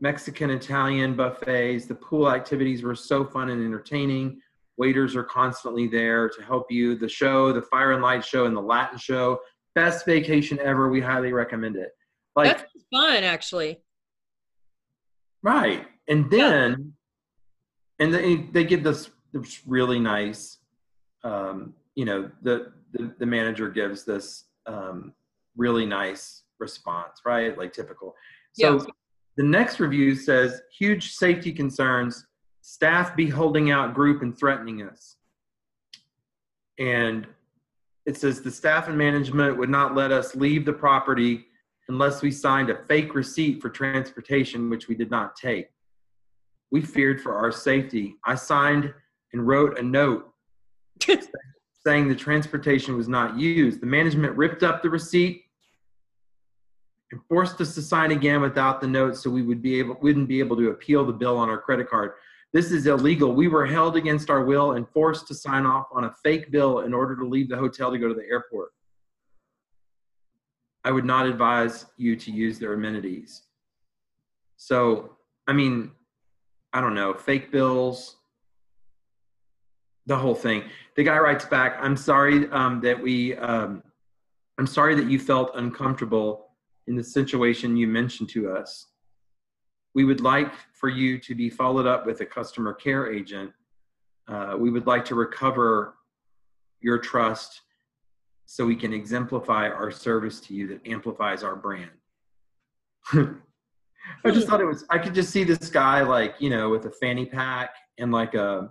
[0.00, 1.86] Mexican, Italian buffets.
[1.86, 4.40] The pool activities were so fun and entertaining.
[4.76, 6.96] Waiters are constantly there to help you.
[6.96, 9.40] The show, the Fire and Light show, and the Latin show,
[9.76, 10.88] best vacation ever.
[10.88, 11.90] We highly recommend it.
[12.34, 13.78] Like, That's fun, actually.
[15.42, 15.86] right.
[16.08, 16.94] And then,
[17.98, 20.58] and they, they give this, this really nice,
[21.24, 25.12] um, you know, the, the, the manager gives this um,
[25.56, 27.56] really nice response, right?
[27.56, 28.14] Like typical.
[28.52, 28.84] So Yeah.
[29.36, 32.24] the next review says huge safety concerns,
[32.62, 35.16] staff be holding out group and threatening us.
[36.78, 37.26] And
[38.06, 41.46] it says the staff and management would not let us leave the property
[41.88, 45.68] unless we signed a fake receipt for transportation, which we did not take.
[46.70, 48.16] We feared for our safety.
[48.24, 48.92] I signed
[49.32, 50.32] and wrote a note
[51.86, 53.80] saying the transportation was not used.
[53.80, 55.44] The management ripped up the receipt
[57.12, 60.28] and forced us to sign again without the note so we would be able wouldn't
[60.28, 62.12] be able to appeal the bill on our credit card.
[62.56, 63.34] This is illegal.
[63.34, 66.78] We were held against our will and forced to sign off on a fake bill
[66.78, 68.70] in order to leave the hotel to go to the airport.
[70.82, 73.42] I would not advise you to use their amenities.
[74.56, 75.90] So, I mean,
[76.72, 78.16] I don't know, fake bills,
[80.06, 80.64] the whole thing.
[80.94, 83.82] The guy writes back, I'm sorry um, that we, um,
[84.56, 86.46] I'm sorry that you felt uncomfortable
[86.86, 88.86] in the situation you mentioned to us.
[89.96, 93.50] We would like for you to be followed up with a customer care agent.
[94.28, 95.94] Uh, we would like to recover
[96.82, 97.62] your trust
[98.44, 101.90] so we can exemplify our service to you that amplifies our brand.
[103.14, 106.84] I just thought it was, I could just see this guy like, you know, with
[106.84, 108.68] a fanny pack and like a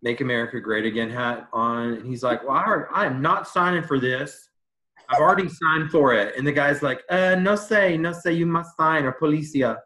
[0.00, 1.92] Make America Great Again hat on.
[1.92, 4.48] And he's like, well, I, I am not signing for this.
[5.12, 6.36] I've already signed for it.
[6.36, 9.78] And the guy's like, uh, no say, no say, you must sign or policia.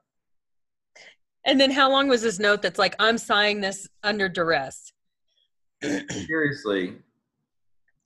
[1.45, 4.93] And then how long was this note that's like, I'm signing this under duress?
[5.83, 6.97] Seriously.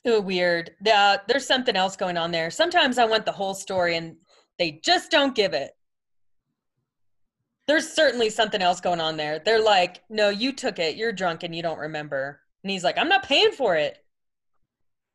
[0.07, 0.71] Oh, weird.
[0.91, 2.51] Uh, there's something else going on there.
[2.51, 4.17] Sometimes I want the whole story and
[4.59, 5.73] they just don't give it.
[7.67, 9.39] There's certainly something else going on there.
[9.39, 10.97] They're like, no, you took it.
[10.97, 12.41] You're drunk and you don't remember.
[12.65, 13.99] And he's like, I'm not paying for it.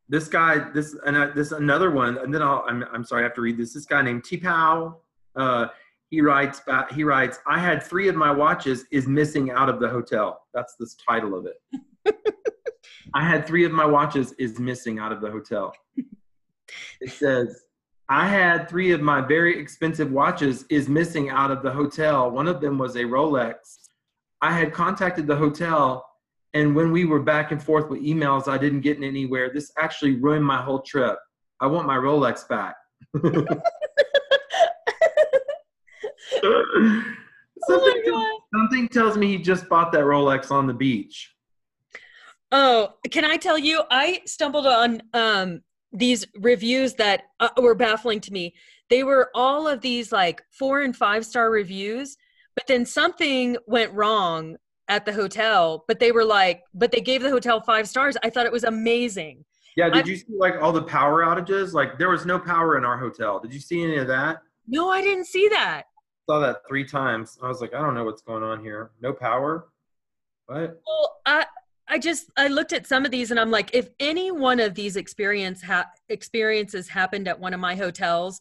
[0.08, 2.64] This guy, this and uh, this another one, and then I'll.
[2.68, 3.74] I'm, I'm sorry, I have to read this.
[3.74, 4.98] This guy named T Pow.
[5.36, 5.68] Uh,
[6.10, 6.92] he writes back.
[6.92, 10.76] He writes, "I had three of my watches is missing out of the hotel." That's
[10.76, 12.16] the title of it.
[13.14, 15.74] I had three of my watches is missing out of the hotel.
[17.02, 17.64] It says,
[18.10, 22.30] I had three of my very expensive watches is missing out of the hotel.
[22.30, 23.56] One of them was a Rolex.
[24.42, 26.06] I had contacted the hotel,
[26.56, 29.52] and when we were back and forth with emails, I didn't get anywhere.
[29.54, 31.20] This actually ruined my whole trip.
[31.60, 32.76] I want my Rolex back.
[37.68, 41.36] something, oh something tells me he just bought that Rolex on the beach.
[42.54, 43.84] Oh, can I tell you?
[43.92, 48.54] I stumbled on um, these reviews that uh, were baffling to me.
[48.90, 52.16] They were all of these like four and five star reviews,
[52.56, 54.56] but then something went wrong
[54.88, 55.84] at the hotel.
[55.88, 58.16] But they were like, but they gave the hotel five stars.
[58.24, 59.46] I thought it was amazing.
[59.76, 61.74] Yeah, did I, you see like all the power outages?
[61.74, 63.40] Like there was no power in our hotel.
[63.40, 64.42] Did you see any of that?
[64.68, 65.84] No, I didn't see that.
[66.30, 67.38] Saw that three times.
[67.44, 68.92] I was like, I don't know what's going on here.
[69.02, 69.68] No power.
[70.48, 70.82] What?
[70.88, 71.46] Well, I
[71.88, 74.76] I just I looked at some of these and I'm like, if any one of
[74.76, 78.40] these experience ha- experiences happened at one of my hotels,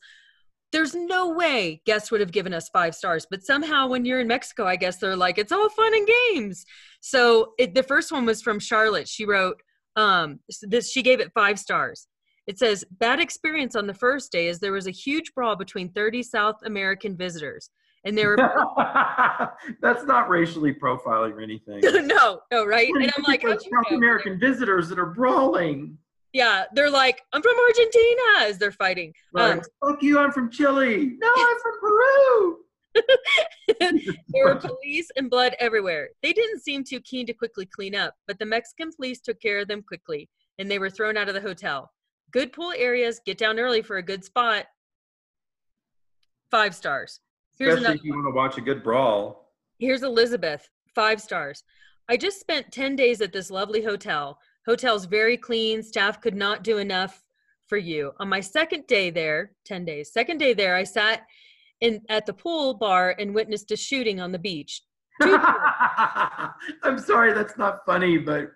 [0.75, 3.27] there's no way guests would have given us five stars.
[3.31, 6.67] But somehow, when you're in Mexico, I guess they're like, it's all fun and games.
[7.01, 9.09] So it, the first one was from Charlotte.
[9.09, 9.63] She wrote
[9.95, 10.91] um, this.
[10.91, 12.09] She gave it five stars.
[12.49, 15.93] It says bad experience on the first day is there was a huge brawl between
[15.93, 17.71] 30 South American visitors
[18.05, 18.37] and they were
[19.81, 24.91] that's not racially profiling or anything no no right and i'm like South american visitors
[24.91, 25.97] that are brawling
[26.35, 29.53] yeah they're like i'm from argentina as they're fighting right.
[29.53, 32.59] um, fuck you i'm from chile no i'm from peru
[34.29, 38.15] there were police and blood everywhere they didn't seem too keen to quickly clean up
[38.27, 41.35] but the mexican police took care of them quickly and they were thrown out of
[41.35, 41.91] the hotel
[42.31, 44.67] good pool areas get down early for a good spot
[46.51, 47.21] five stars
[47.59, 49.53] Here's Especially if you want to watch a good brawl.
[49.79, 51.63] Here's Elizabeth, five stars.
[52.09, 54.39] I just spent 10 days at this lovely hotel.
[54.67, 55.83] Hotel's very clean.
[55.83, 57.23] Staff could not do enough
[57.67, 58.13] for you.
[58.19, 61.23] On my second day there, 10 days, second day there, I sat
[61.81, 64.83] in at the pool bar and witnessed a shooting on the beach.
[65.23, 68.53] I'm sorry, that's not funny, but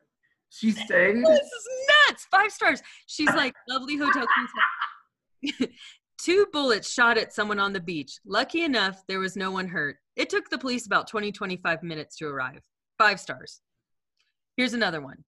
[0.50, 1.16] she stayed.
[1.24, 1.68] This is
[2.08, 2.26] nuts.
[2.30, 2.82] Five stars.
[3.06, 4.26] She's like, lovely hotel.
[6.18, 8.18] Two bullets shot at someone on the beach.
[8.26, 9.96] Lucky enough, there was no one hurt.
[10.16, 12.62] It took the police about 20, 25 minutes to arrive.
[12.98, 13.60] Five stars.
[14.56, 15.24] Here's another one.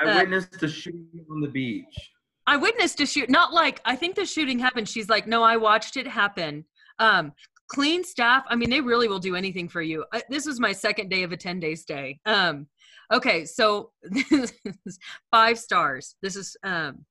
[0.00, 2.10] I witnessed a shooting on the beach.
[2.46, 3.30] I witnessed a shoot.
[3.30, 4.88] Not like I think the shooting happened.
[4.88, 6.64] She's like, no, I watched it happen.
[6.98, 7.32] Um,
[7.68, 8.44] clean staff.
[8.48, 10.04] I mean, they really will do anything for you.
[10.12, 12.18] Uh, this was my second day of a 10 day stay.
[12.26, 12.66] Um,
[13.12, 14.52] okay, so this
[14.86, 14.98] is
[15.30, 16.16] five stars.
[16.22, 17.04] This is um,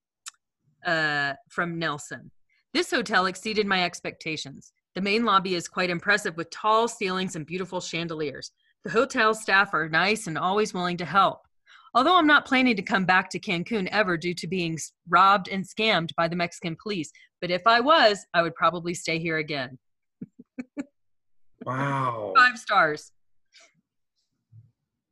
[0.86, 2.32] uh, from Nelson.
[2.74, 4.74] This hotel exceeded my expectations.
[4.96, 8.52] The main lobby is quite impressive with tall ceilings and beautiful chandeliers.
[8.84, 11.48] The hotel staff are nice and always willing to help.
[11.96, 14.78] Although I'm not planning to come back to Cancun ever due to being
[15.08, 17.12] robbed and scammed by the Mexican police,
[17.42, 19.78] but if I was, I would probably stay here again.
[21.66, 22.34] wow.
[22.38, 23.12] Five stars.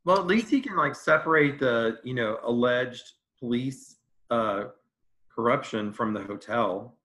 [0.05, 3.97] Well, at least he can like separate the, you know, alleged police
[4.29, 4.65] uh,
[5.33, 6.95] corruption from the hotel.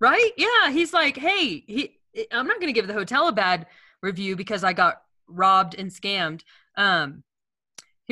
[0.00, 0.32] Right?
[0.36, 0.70] Yeah.
[0.70, 1.98] He's like, hey, he.
[2.30, 3.66] I'm not going to give the hotel a bad
[4.02, 6.42] review because I got robbed and scammed.
[6.76, 7.22] Um,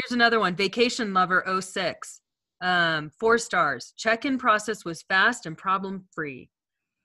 [0.00, 2.20] here's another one Vacation Lover 06.
[2.62, 3.94] Um, four stars.
[3.96, 6.50] Check in process was fast and problem free.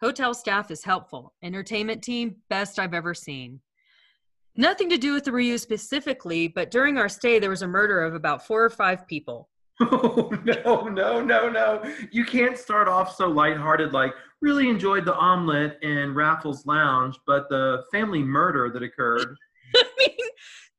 [0.02, 1.34] Hotel staff is helpful.
[1.42, 3.62] Entertainment team, best I've ever seen.
[4.58, 8.04] Nothing to do with the Riu's specifically, but during our stay, there was a murder
[8.04, 9.50] of about four or five people.
[9.82, 11.84] Oh, no, no, no, no.
[12.10, 17.50] You can't start off so lighthearted, like, really enjoyed the omelet in Raffles Lounge, but
[17.50, 19.36] the family murder that occurred.
[19.76, 20.30] I mean,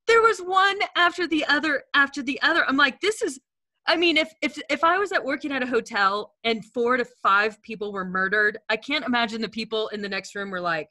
[0.07, 2.64] there was one after the other after the other.
[2.68, 3.40] I'm like, this is
[3.86, 7.04] I mean, if if if I was at working at a hotel and four to
[7.22, 10.88] five people were murdered, I can't imagine the people in the next room were like,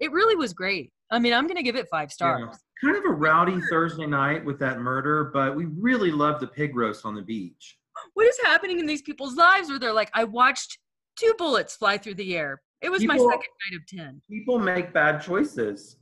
[0.00, 0.90] it really was great.
[1.10, 2.42] I mean, I'm gonna give it five stars.
[2.46, 2.90] Yeah.
[2.90, 6.76] Kind of a rowdy Thursday night with that murder, but we really loved the pig
[6.76, 7.76] roast on the beach.
[8.14, 10.78] What is happening in these people's lives where they're like, I watched
[11.18, 12.62] two bullets fly through the air.
[12.80, 14.22] It was People- my second night of ten.
[14.30, 15.96] People make bad choices.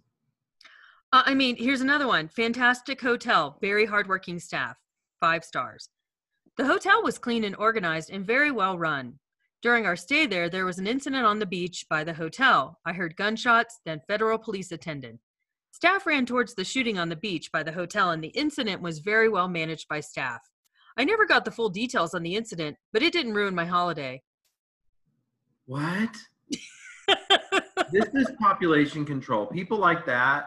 [1.12, 2.28] Uh, I mean, here's another one.
[2.28, 4.76] Fantastic hotel, very hardworking staff,
[5.20, 5.88] five stars.
[6.56, 9.18] The hotel was clean and organized and very well run.
[9.62, 12.78] During our stay there, there was an incident on the beach by the hotel.
[12.84, 15.18] I heard gunshots, then federal police attended.
[15.72, 18.98] Staff ran towards the shooting on the beach by the hotel, and the incident was
[18.98, 20.40] very well managed by staff.
[20.96, 24.22] I never got the full details on the incident, but it didn't ruin my holiday.
[25.66, 26.16] What?
[27.92, 29.46] this is population control.
[29.46, 30.46] People like that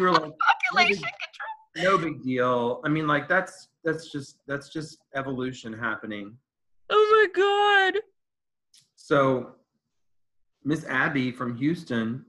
[0.00, 0.32] who are like,
[0.72, 1.04] Population
[1.76, 2.80] no big deal.
[2.84, 6.36] I mean, like that's that's just that's just evolution happening.
[6.90, 8.02] Oh my god.
[8.96, 9.52] So
[10.64, 12.24] Miss Abby from Houston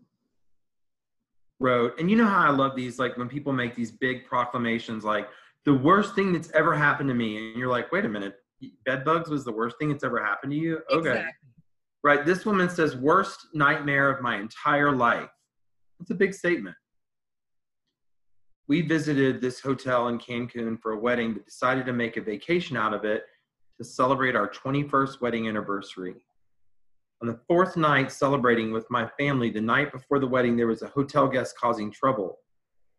[1.59, 5.03] wrote, and you know how I love these, like when people make these big proclamations,
[5.03, 5.27] like
[5.65, 8.35] the worst thing that's ever happened to me, and you're like, wait a minute,
[8.85, 10.79] bed bugs was the worst thing that's ever happened to you?
[10.91, 11.09] Okay.
[11.09, 11.49] Exactly.
[12.03, 12.25] Right.
[12.25, 15.29] This woman says, worst nightmare of my entire life.
[15.99, 16.75] That's a big statement.
[18.71, 22.77] We visited this hotel in Cancun for a wedding, but decided to make a vacation
[22.77, 23.25] out of it
[23.77, 26.15] to celebrate our 21st wedding anniversary.
[27.21, 30.83] On the fourth night, celebrating with my family, the night before the wedding, there was
[30.83, 32.37] a hotel guest causing trouble.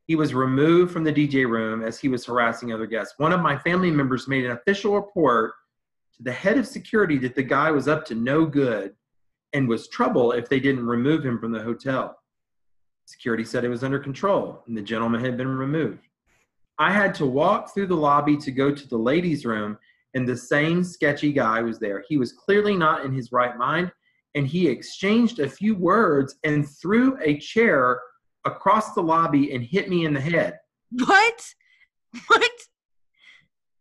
[0.07, 3.15] He was removed from the DJ room as he was harassing other guests.
[3.17, 5.55] One of my family members made an official report
[6.19, 8.95] to the head of security that the guy was up to no good
[9.55, 12.19] and was trouble if they didn't remove him from the hotel.
[13.07, 16.07] Security said it was under control and the gentleman had been removed.
[16.79, 19.79] I had to walk through the lobby to go to the ladies' room,
[20.15, 22.05] and the same sketchy guy was there.
[22.09, 23.93] He was clearly not in his right mind,
[24.35, 28.01] and he exchanged a few words and threw a chair
[28.45, 30.59] across the lobby and hit me in the head.
[30.91, 31.55] What?
[32.27, 32.51] What?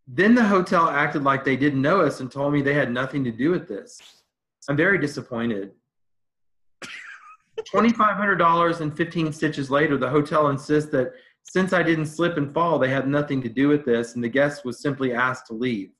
[0.07, 3.23] Then the hotel acted like they didn't know us and told me they had nothing
[3.23, 3.99] to do with this.
[4.69, 5.71] I'm very disappointed.
[7.61, 12.79] $2,500 and 15 stitches later, the hotel insists that since I didn't slip and fall,
[12.79, 15.91] they had nothing to do with this, and the guest was simply asked to leave.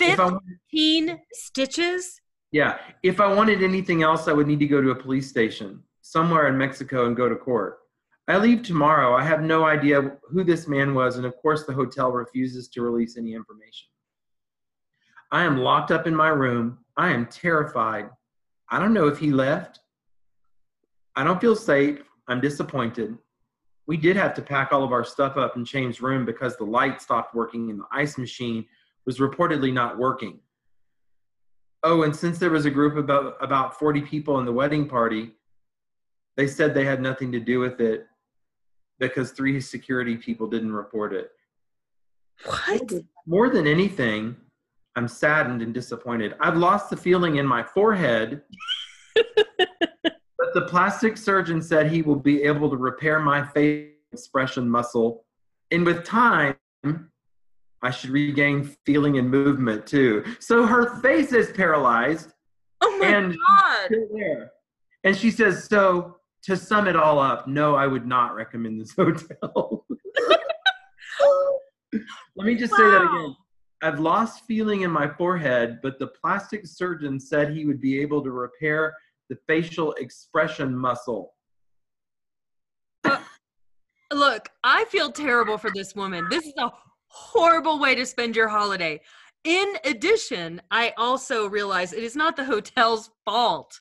[0.00, 0.30] If I,
[0.72, 2.20] 15 stitches?
[2.52, 5.82] yeah, if I wanted anything else, I would need to go to a police station
[6.02, 7.78] somewhere in Mexico and go to court.
[8.26, 9.14] I leave tomorrow.
[9.14, 12.82] I have no idea who this man was, and of course, the hotel refuses to
[12.82, 13.88] release any information.
[15.30, 16.78] I am locked up in my room.
[16.96, 18.08] I am terrified.
[18.70, 19.80] I don't know if he left.
[21.16, 22.00] I don't feel safe.
[22.28, 23.16] I'm disappointed.
[23.86, 26.64] We did have to pack all of our stuff up and change room because the
[26.64, 28.64] light stopped working and the ice machine
[29.06, 30.40] was reportedly not working.
[31.82, 34.88] Oh, and since there was a group of about, about 40 people in the wedding
[34.88, 35.32] party,
[36.36, 38.06] they said they had nothing to do with it
[38.98, 41.30] because three security people didn't report it.
[42.44, 42.90] What?
[43.26, 44.36] More than anything,
[44.96, 46.34] I'm saddened and disappointed.
[46.40, 48.42] I've lost the feeling in my forehead,
[50.54, 55.24] the plastic surgeon said he will be able to repair my face expression muscle.
[55.70, 56.56] And with time,
[57.82, 60.24] I should regain feeling and movement too.
[60.38, 62.32] So her face is paralyzed
[62.80, 63.86] Oh my And- god.
[63.86, 64.50] still there.
[65.04, 68.92] And she says, So to sum it all up, no, I would not recommend this
[68.96, 69.84] hotel.
[72.36, 73.36] Let me just say that again.
[73.82, 78.22] I've lost feeling in my forehead, but the plastic surgeon said he would be able
[78.24, 78.94] to repair
[79.34, 81.34] the facial expression muscle.
[83.04, 83.18] Uh,
[84.12, 86.26] look, I feel terrible for this woman.
[86.30, 86.70] This is a
[87.08, 89.00] horrible way to spend your holiday.
[89.44, 93.78] In addition, I also realize it is not the hotel's fault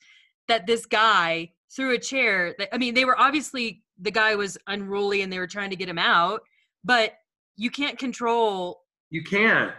[0.48, 2.54] that this guy threw a chair.
[2.58, 5.76] That, I mean, they were obviously the guy was unruly and they were trying to
[5.76, 6.42] get him out,
[6.84, 7.14] but
[7.56, 8.82] you can't control
[9.12, 9.72] You can't.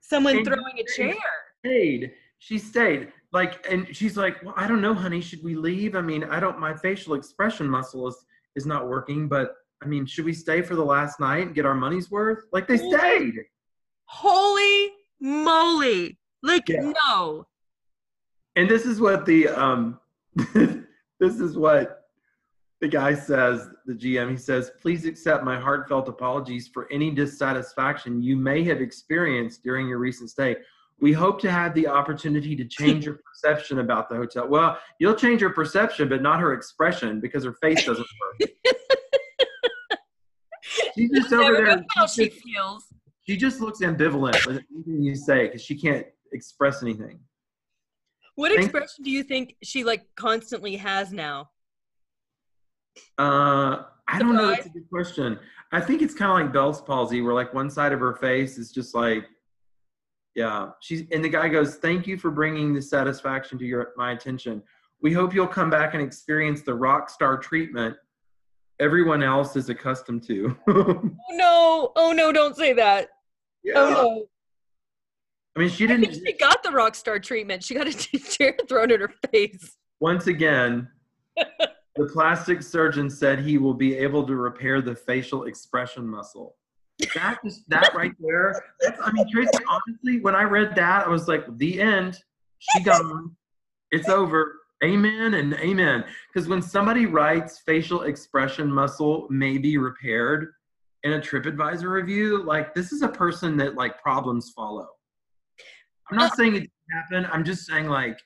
[0.00, 1.14] someone And throwing a chair.
[1.64, 2.12] stayed.
[2.38, 3.12] She stayed.
[3.32, 5.20] Like, and she's like, "Well, I don't know, honey.
[5.20, 5.94] Should we leave?
[5.94, 6.58] I mean, I don't.
[6.58, 8.16] My facial expression muscle is
[8.56, 11.66] is not working, but I mean, should we stay for the last night and get
[11.66, 12.44] our money's worth?
[12.52, 13.34] Like, they stayed.
[14.06, 16.18] Holy moly!
[16.42, 16.92] Like Yeah.
[17.06, 17.46] no.
[18.56, 20.00] And this is what the um,
[20.54, 22.08] this is what
[22.80, 23.68] the guy says.
[23.86, 28.80] The GM he says, "Please accept my heartfelt apologies for any dissatisfaction you may have
[28.80, 30.56] experienced during your recent stay."
[31.00, 34.48] We hope to have the opportunity to change your perception about the hotel.
[34.48, 38.06] Well, you'll change her perception, but not her expression because her face doesn't
[38.40, 38.50] work.
[40.94, 41.84] She's just over there.
[41.94, 42.84] how she just- feels.
[43.26, 47.20] she just looks ambivalent with anything you say because she can't express anything.
[48.34, 51.50] What expression do you think she like constantly has now?
[53.18, 54.50] Uh, I don't know.
[54.50, 55.38] That's a good question.
[55.72, 58.56] I think it's kind of like Bell's palsy, where like one side of her face
[58.58, 59.24] is just like,
[60.34, 60.70] yeah.
[60.80, 64.62] She's and the guy goes, "Thank you for bringing this satisfaction to your my attention.
[65.00, 67.96] We hope you'll come back and experience the rock star treatment
[68.80, 71.92] everyone else is accustomed to." Oh no!
[71.96, 72.32] Oh no!
[72.32, 73.08] Don't say that.
[73.64, 73.74] yeah.
[73.76, 74.26] Oh no!
[75.56, 76.12] I mean, she didn't.
[76.12, 77.64] think she got the rock star treatment.
[77.64, 79.76] She got a chair thrown in her face.
[80.00, 80.88] Once again,
[81.36, 86.54] the plastic surgeon said he will be able to repair the facial expression muscle.
[87.14, 88.60] That is that right there.
[88.80, 89.50] That's, I mean, Tracy.
[89.68, 92.18] Honestly, when I read that, I was like, the end.
[92.58, 93.36] She gone.
[93.92, 94.56] It's over.
[94.84, 96.04] Amen and amen.
[96.32, 100.52] Because when somebody writes facial expression muscle may be repaired
[101.04, 104.88] in a TripAdvisor review, like this is a person that like problems follow.
[106.10, 107.30] I'm not saying it didn't happen.
[107.32, 108.18] I'm just saying like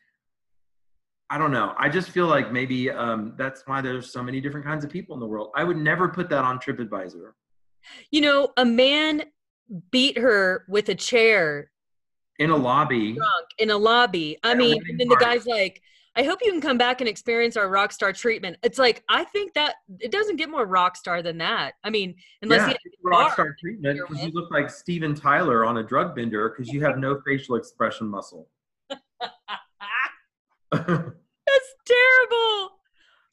[1.31, 1.75] I don't know.
[1.79, 5.14] I just feel like maybe um, that's why there's so many different kinds of people
[5.14, 5.51] in the world.
[5.57, 7.33] I would never put that on TripAdvisor.
[8.11, 9.22] You know, a man
[9.91, 11.70] beat her with a chair
[12.39, 14.39] In a lobby, drunk in a lobby.
[14.43, 15.80] I mean, and then the guy's like,
[16.14, 18.59] I hope you can come back and experience our rock star treatment.
[18.62, 21.72] It's like, I think that it doesn't get more rock star than that.
[21.85, 25.78] I mean, unless yeah, he rock star treatment because you look like Steven Tyler on
[25.78, 28.49] a drug bender because you have no facial expression muscle.
[30.70, 32.70] That's terrible.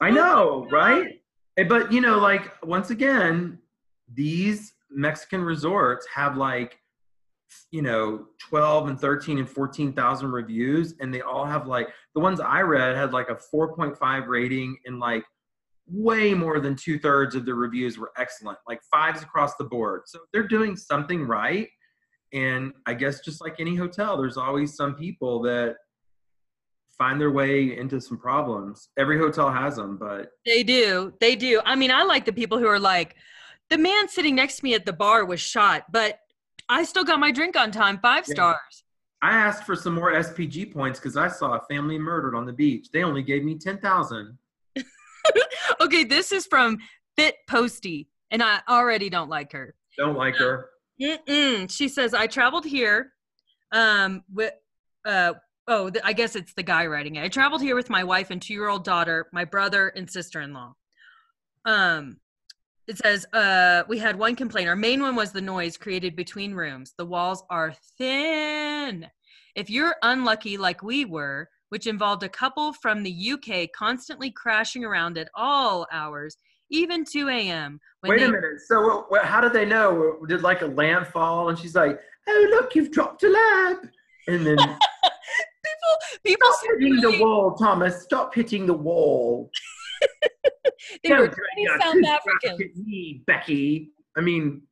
[0.02, 0.74] I Oh know, God.
[0.74, 1.22] right?
[1.58, 3.60] Eh, But you know, like once again,
[4.14, 6.80] these Mexican resorts have like,
[7.72, 12.22] you know, twelve and thirteen and fourteen thousand reviews, and they all have like the
[12.22, 15.24] ones I read had like a four point five rating, and like
[15.88, 20.02] way more than two thirds of the reviews were excellent, like fives across the board.
[20.06, 21.68] So they're doing something right.
[22.32, 25.78] And I guess just like any hotel, there's always some people that
[26.96, 28.90] find their way into some problems.
[29.00, 31.14] Every hotel has them, but They do.
[31.20, 31.62] They do.
[31.66, 33.16] I mean, I like the people who are like,
[33.70, 36.20] the man sitting next to me at the bar was shot, but
[36.68, 38.84] I still got my drink on time, five stars.
[39.22, 42.54] I asked for some more SPG points because I saw a family murdered on the
[42.54, 42.88] beach.
[42.92, 44.38] They only gave me 10,000.
[45.82, 46.78] Okay, this is from
[47.16, 49.76] Fit Posty, and I already don't like her.
[49.98, 50.70] Don't like her.
[51.02, 51.72] Mm-mm.
[51.72, 53.14] She says, I traveled here
[53.72, 54.54] um, with,
[55.06, 55.34] uh,
[55.68, 57.24] oh, I guess it's the guy writing it.
[57.24, 60.42] I traveled here with my wife and two year old daughter, my brother, and sister
[60.42, 60.74] in law.
[61.66, 62.18] Um,
[62.90, 64.68] it says, uh, we had one complaint.
[64.68, 66.96] Our main one was the noise created between rooms.
[66.98, 69.06] The walls are thin.
[69.56, 74.84] If you're unlucky like we were, which involved a couple from the UK constantly crashing
[74.84, 76.36] around at all hours,
[76.72, 77.80] even 2 a.m.
[78.02, 78.62] Wait they a minute.
[78.66, 80.18] So, what, how did they know?
[80.28, 81.50] Did like a lamp fall?
[81.50, 83.92] And she's like, "Oh, look, you've dropped a lamp."
[84.28, 84.78] And then people
[86.26, 88.02] people stop hitting the wall, Thomas.
[88.04, 89.52] Stop hitting the wall.
[91.04, 91.36] They were 20
[91.82, 92.78] South Africans.
[92.86, 93.92] me, Becky.
[94.18, 94.64] I mean,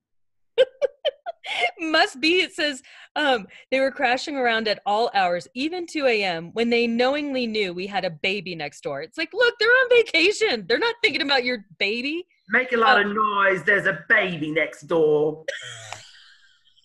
[1.80, 2.42] Must be.
[2.42, 2.82] It says
[3.16, 7.74] um, they were crashing around at all hours, even 2 a.m., when they knowingly knew
[7.74, 9.02] we had a baby next door.
[9.02, 10.66] It's like, look, they're on vacation.
[10.68, 12.28] They're not thinking about your baby.
[12.50, 13.64] make a lot of noise.
[13.64, 15.46] There's a baby next door.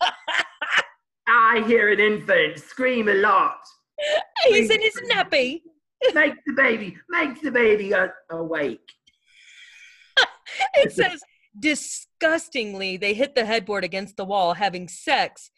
[1.27, 3.57] I hear an infant scream a lot.
[4.47, 5.61] He's in his nappy.
[6.13, 7.93] Make the baby, make the baby
[8.29, 8.91] awake.
[10.75, 11.19] It says
[11.59, 15.49] disgustingly they hit the headboard against the wall having sex.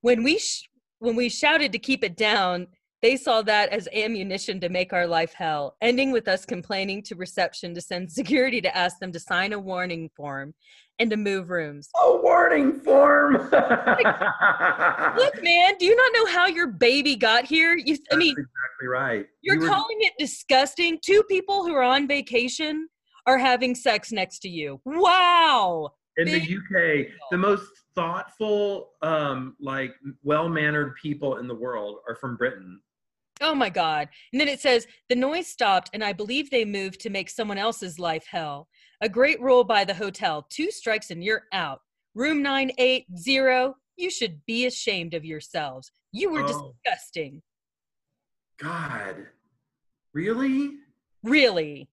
[0.00, 0.68] When we sh-
[1.00, 2.68] when we shouted to keep it down,
[3.02, 7.14] they saw that as ammunition to make our life hell, ending with us complaining to
[7.14, 10.54] reception to send security to ask them to sign a warning form
[10.98, 11.88] and to move rooms.
[12.02, 13.34] A warning form.
[13.34, 13.52] Look,
[15.42, 17.76] man, do you not know how your baby got here?
[17.76, 19.26] You, I mean, That's exactly right.
[19.42, 20.98] you're You were- calling it disgusting.
[21.04, 22.88] Two people who are on vacation
[23.26, 24.80] are having sex next to you.
[24.84, 25.90] Wow.
[26.16, 29.92] in the big UK, the most thoughtful, um, like
[30.22, 32.80] well-mannered people in the world are from Britain.
[33.40, 34.08] Oh my God.
[34.32, 37.58] And then it says the noise stopped, and I believe they moved to make someone
[37.58, 38.68] else's life hell.
[39.00, 41.80] A great rule by the hotel two strikes and you're out.
[42.14, 45.90] Room 980, you should be ashamed of yourselves.
[46.12, 46.74] You were Oh.
[46.84, 47.42] disgusting.
[48.58, 49.26] God,
[50.12, 50.72] really?
[51.22, 51.88] Really.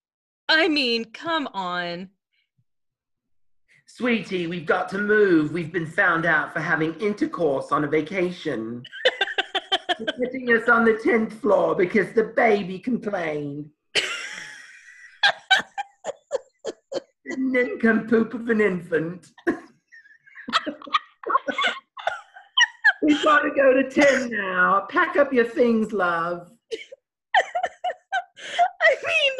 [0.50, 2.10] I mean, come on.
[3.88, 5.52] Sweetie, we've got to move.
[5.52, 8.84] We've been found out for having intercourse on a vacation.
[9.88, 13.70] They're putting us on the 10th floor because the baby complained.
[17.26, 19.28] the nincompoop of an infant.
[23.04, 24.88] We've got to go to 10 now.
[24.90, 26.52] Pack up your things, love.
[28.82, 29.34] I mean,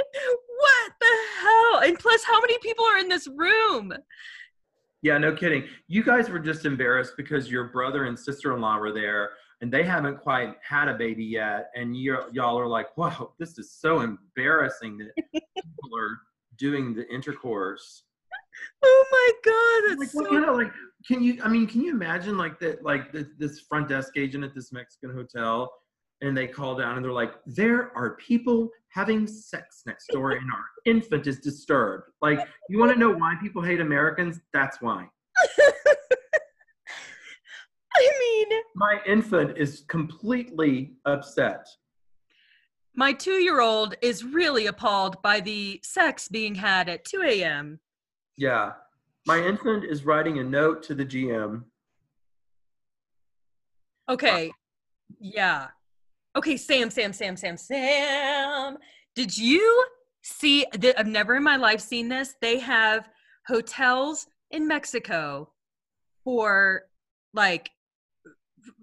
[0.60, 1.90] what the hell?
[1.90, 3.94] And plus, how many people are in this room?
[5.02, 5.66] Yeah, no kidding.
[5.88, 9.32] You guys were just embarrassed because your brother and sister-in-law were there,
[9.66, 13.58] and they haven't quite had a baby yet, and you y'all are like, "Wow, this
[13.58, 16.20] is so embarrassing that people are
[16.56, 18.04] doing the intercourse."
[18.84, 20.32] Oh my God, Like, that's what so.
[20.32, 20.72] kind of like?
[21.08, 21.42] Can you?
[21.44, 22.84] I mean, can you imagine like that?
[22.84, 25.74] Like this, this front desk agent at this Mexican hotel,
[26.22, 30.52] and they call down and they're like, "There are people having sex next door, and
[30.52, 32.40] our infant is disturbed." Like,
[32.70, 34.42] you want to know why people hate Americans?
[34.54, 35.08] That's why.
[38.46, 41.68] I mean, My infant is completely upset.
[42.96, 47.80] my two year old is really appalled by the sex being had at 2 a.m.
[48.38, 48.74] Yeah.
[49.28, 51.64] My infant is writing a note to the GM.
[54.08, 54.52] Okay.
[55.20, 55.68] Yeah.
[56.36, 58.78] Okay, Sam, Sam, Sam, Sam, Sam.
[59.16, 59.86] Did you
[60.22, 61.00] see that?
[61.00, 62.36] I've never in my life seen this.
[62.42, 63.10] They have
[63.48, 65.50] hotels in Mexico
[66.24, 66.84] for
[67.34, 67.72] like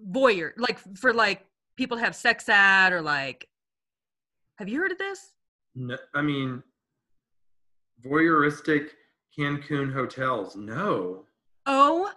[0.09, 3.47] voyeur, like for like people to have sex at or like.
[4.57, 5.33] Have you heard of this?
[5.75, 6.61] No, I mean,
[8.05, 8.89] voyeuristic
[9.37, 10.55] Cancun hotels.
[10.55, 11.25] No.
[11.65, 12.11] Oh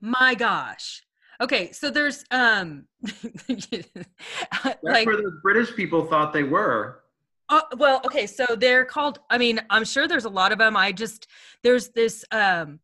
[0.00, 1.02] my gosh.
[1.40, 7.02] Okay, so there's um That's like where the British people thought they were.
[7.48, 9.18] Uh, well, okay, so they're called.
[9.28, 10.76] I mean, I'm sure there's a lot of them.
[10.76, 11.26] I just
[11.64, 12.24] there's this.
[12.30, 12.78] um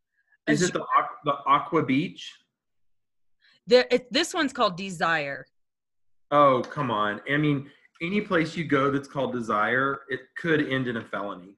[0.48, 0.84] Is it the,
[1.24, 2.32] the Aqua Beach?
[3.66, 5.46] There, it, this one's called Desire.
[6.30, 7.20] Oh, come on.
[7.30, 7.70] I mean,
[8.02, 11.56] any place you go that's called Desire, it could end in a felony.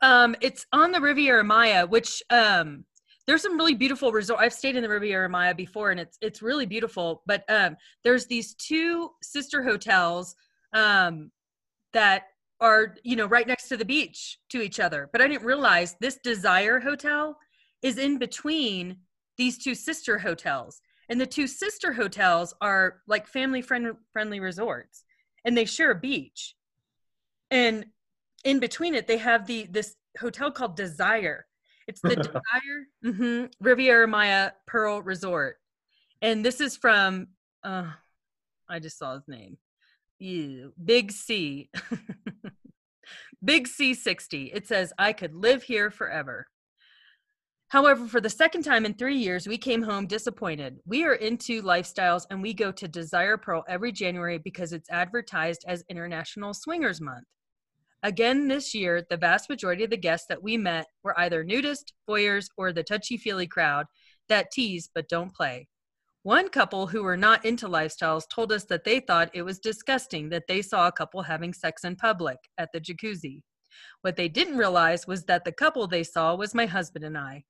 [0.00, 2.84] Um, it's on the Riviera Maya, which um,
[3.26, 4.40] there's some really beautiful resort.
[4.40, 7.22] I've stayed in the Riviera Maya before, and it's it's really beautiful.
[7.26, 10.34] But um, there's these two sister hotels
[10.72, 11.30] um,
[11.92, 12.24] that
[12.60, 15.08] are you know right next to the beach to each other.
[15.12, 17.36] But I didn't realize this Desire Hotel
[17.82, 18.96] is in between
[19.38, 20.80] these two sister hotels,
[21.12, 25.04] and the two sister hotels are like family friend friendly resorts,
[25.44, 26.54] and they share a beach.
[27.50, 27.84] And
[28.44, 31.44] in between it, they have the this hotel called Desire.
[31.86, 35.58] It's the Desire mhm, Riviera Maya Pearl Resort,
[36.22, 37.26] and this is from.
[37.62, 37.90] Uh,
[38.66, 39.58] I just saw his name.
[40.18, 41.68] Ew, Big C.
[43.44, 44.46] Big C sixty.
[44.46, 46.46] It says I could live here forever.
[47.72, 50.78] However, for the second time in three years, we came home disappointed.
[50.84, 55.64] We are into lifestyles and we go to Desire Pearl every January because it's advertised
[55.66, 57.24] as International Swingers Month.
[58.02, 61.94] Again, this year, the vast majority of the guests that we met were either nudist,
[62.06, 63.86] voyeurs, or the touchy feely crowd
[64.28, 65.66] that tease but don't play.
[66.24, 70.28] One couple who were not into lifestyles told us that they thought it was disgusting
[70.28, 73.40] that they saw a couple having sex in public at the jacuzzi.
[74.02, 77.44] What they didn't realize was that the couple they saw was my husband and I.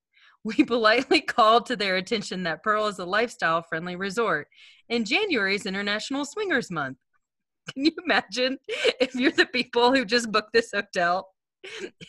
[0.44, 4.48] We politely called to their attention that Pearl is a lifestyle friendly resort,
[4.88, 6.98] and January is International Swingers Month.
[7.72, 8.58] Can you imagine
[9.00, 11.28] if you're the people who just booked this hotel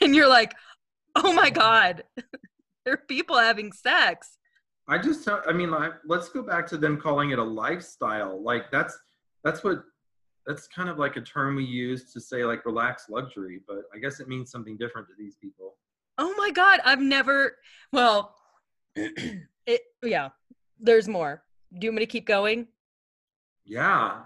[0.01, 0.53] and you're like,
[1.15, 2.03] oh my God,
[2.85, 4.37] there are people having sex?
[4.87, 8.43] I just, I mean, like, let's go back to them calling it a lifestyle.
[8.43, 8.97] Like that's
[9.43, 9.83] that's what
[10.45, 13.99] that's kind of like a term we use to say like relaxed luxury, but I
[13.99, 15.75] guess it means something different to these people.
[16.17, 17.57] Oh my God, I've never,
[17.91, 18.35] well,
[18.95, 20.29] it, yeah,
[20.79, 21.43] there's more.
[21.77, 22.67] Do you want me to keep going?
[23.65, 24.21] Yeah.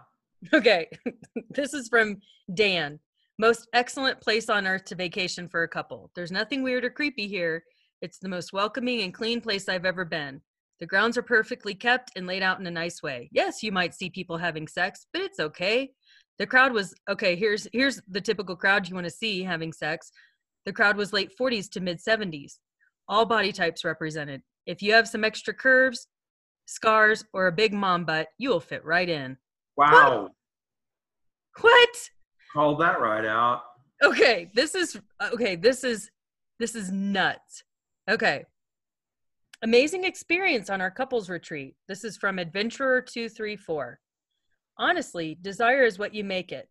[0.53, 0.89] Okay,
[1.49, 2.17] this is from
[2.53, 2.99] Dan.
[3.39, 6.11] Most excellent place on earth to vacation for a couple.
[6.15, 7.63] There's nothing weird or creepy here.
[8.01, 10.41] It's the most welcoming and clean place I've ever been.
[10.79, 13.29] The grounds are perfectly kept and laid out in a nice way.
[13.31, 15.91] Yes, you might see people having sex, but it's okay.
[16.37, 20.11] The crowd was okay, here's here's the typical crowd you want to see having sex.
[20.67, 22.57] The crowd was late 40s to mid 70s.
[23.07, 24.41] All body types represented.
[24.65, 26.07] If you have some extra curves,
[26.65, 29.37] scars, or a big mom butt, you will fit right in.
[29.77, 30.31] Wow.
[31.61, 32.09] What?
[32.51, 33.61] Called that right out.
[34.03, 34.99] Okay, this is
[35.31, 36.11] okay, this is
[36.59, 37.63] this is nuts.
[38.09, 38.43] Okay.
[39.63, 41.75] Amazing experience on our couples retreat.
[41.87, 43.99] This is from Adventurer 234.
[44.77, 46.67] Honestly, desire is what you make it.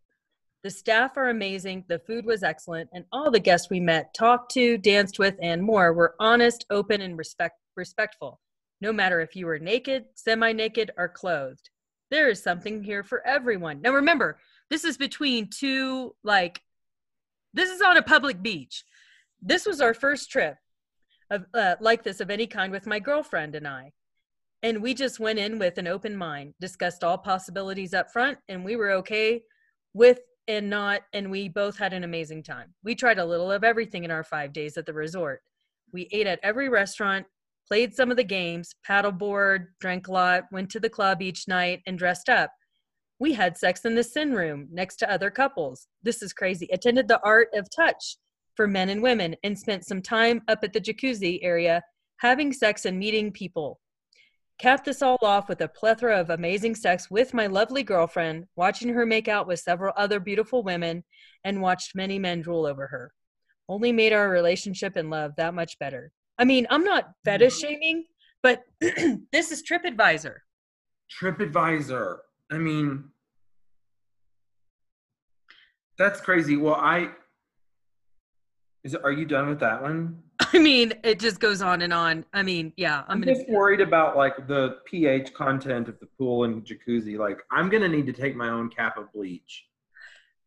[0.67, 4.51] The staff are amazing, the food was excellent, and all the guests we met, talked
[4.55, 8.41] to, danced with, and more were honest, open, and respect, respectful,
[8.81, 11.69] no matter if you were naked, semi naked, or clothed.
[12.11, 13.81] There is something here for everyone.
[13.81, 14.39] Now remember,
[14.69, 16.61] this is between two, like,
[17.53, 18.83] this is on a public beach.
[19.41, 20.57] This was our first trip
[21.31, 23.93] of uh, like this of any kind with my girlfriend and I.
[24.63, 28.65] And we just went in with an open mind, discussed all possibilities up front, and
[28.65, 29.43] we were okay
[29.93, 32.73] with and not, and we both had an amazing time.
[32.83, 35.41] We tried a little of everything in our five days at the resort.
[35.91, 37.25] We ate at every restaurant,
[37.67, 41.81] played some of the games, paddleboard, drank a lot, went to the club each night,
[41.85, 42.51] and dressed up.
[43.19, 45.87] We had sex in the sin room next to other couples.
[46.03, 46.69] This is crazy.
[46.71, 48.17] Attended the art of touch
[48.55, 51.81] for men and women and spent some time up at the jacuzzi area
[52.17, 53.79] having sex and meeting people.
[54.59, 58.89] Capped this all off with a plethora of amazing sex with my lovely girlfriend, watching
[58.89, 61.03] her make out with several other beautiful women,
[61.43, 63.13] and watched many men drool over her.
[63.69, 66.11] Only made our relationship and love that much better.
[66.39, 68.05] I mean, I'm not fetish shaming,
[68.41, 70.35] but this is TripAdvisor.
[71.21, 72.17] TripAdvisor.
[72.51, 73.03] I mean,
[75.99, 76.57] that's crazy.
[76.57, 77.11] Well, I
[78.87, 78.95] is.
[78.95, 80.21] Are you done with that one?
[80.53, 82.25] I mean, it just goes on and on.
[82.33, 83.35] I mean, yeah, I'm, I'm gonna.
[83.35, 87.17] just worried about like the pH content of the pool and jacuzzi.
[87.17, 89.65] Like, I'm gonna need to take my own cap of bleach.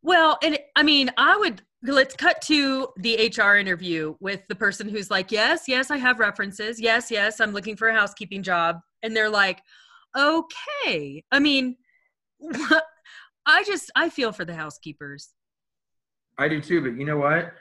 [0.03, 4.89] Well, and I mean, I would let's cut to the HR interview with the person
[4.89, 6.81] who's like, "Yes, yes, I have references.
[6.81, 9.61] Yes, yes, I'm looking for a housekeeping job." And they're like,
[10.17, 11.77] "Okay." I mean,
[13.47, 15.31] I just I feel for the housekeepers.
[16.39, 17.53] I do too, but you know what?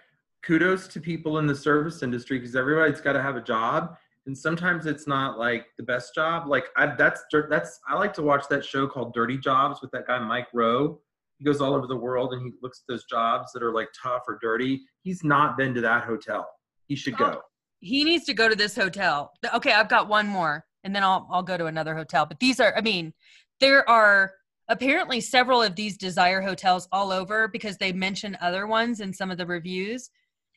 [0.43, 4.37] Kudos to people in the service industry because everybody's got to have a job, and
[4.37, 6.47] sometimes it's not like the best job.
[6.47, 10.07] Like I, that's that's I like to watch that show called Dirty Jobs with that
[10.07, 10.99] guy Mike Rowe.
[11.37, 13.87] He goes all over the world and he looks at those jobs that are like
[14.01, 14.81] tough or dirty.
[15.03, 16.47] He's not been to that hotel.
[16.87, 17.37] He should go.
[17.37, 17.41] Oh,
[17.79, 19.31] he needs to go to this hotel.
[19.53, 22.25] Okay, I've got one more, and then I'll I'll go to another hotel.
[22.25, 23.13] But these are, I mean,
[23.59, 24.31] there are
[24.69, 29.31] apparently several of these desire hotels all over because they mention other ones in some
[29.31, 30.09] of the reviews.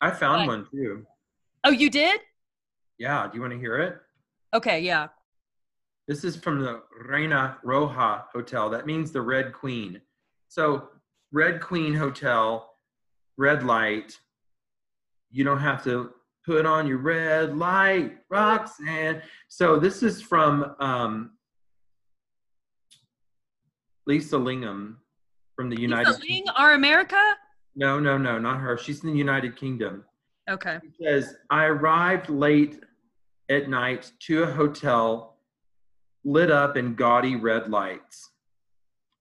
[0.02, 1.06] I found but, one too.
[1.64, 2.20] Oh, you did?
[2.98, 3.28] Yeah.
[3.28, 3.98] Do you want to hear it?
[4.52, 4.80] Okay.
[4.80, 5.08] Yeah.
[6.08, 8.68] This is from the Reina Roja Hotel.
[8.68, 10.00] That means the Red Queen.
[10.48, 10.88] So,
[11.30, 12.68] Red Queen Hotel,
[13.38, 14.18] red light.
[15.30, 16.10] You don't have to
[16.44, 19.22] put on your red light, Roxanne.
[19.48, 21.30] So, this is from um,
[24.06, 24.96] Lisa Lingham
[25.54, 26.28] from the United States.
[26.28, 27.36] Lisa Ling, Our America?
[27.74, 28.76] No, no, no, not her.
[28.76, 30.04] She's in the United Kingdom.
[30.50, 30.78] Okay.
[30.82, 32.80] She says, I arrived late
[33.48, 35.36] at night to a hotel
[36.24, 38.30] lit up in gaudy red lights.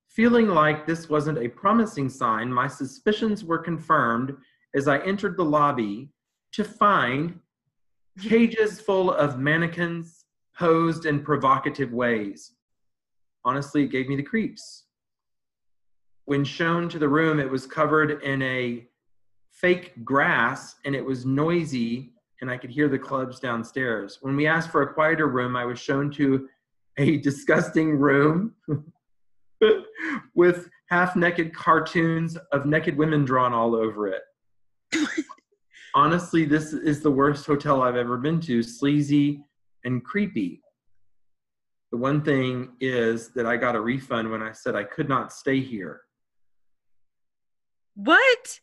[0.09, 4.35] Feeling like this wasn't a promising sign, my suspicions were confirmed
[4.75, 6.09] as I entered the lobby
[6.53, 7.39] to find
[8.21, 10.25] cages full of mannequins
[10.57, 12.51] posed in provocative ways
[13.45, 14.85] honestly, it gave me the creeps.
[16.25, 18.87] When shown to the room, it was covered in a
[19.51, 24.17] fake grass and it was noisy, and I could hear the clubs downstairs.
[24.21, 26.47] When we asked for a quieter room, I was shown to
[26.97, 28.53] a disgusting room
[30.35, 34.21] with half naked cartoons of naked women drawn all over it.
[35.95, 39.43] Honestly, this is the worst hotel I've ever been to sleazy
[39.83, 40.61] and creepy.
[41.91, 45.33] The one thing is that I got a refund when I said I could not
[45.33, 46.01] stay here.
[47.95, 48.59] What?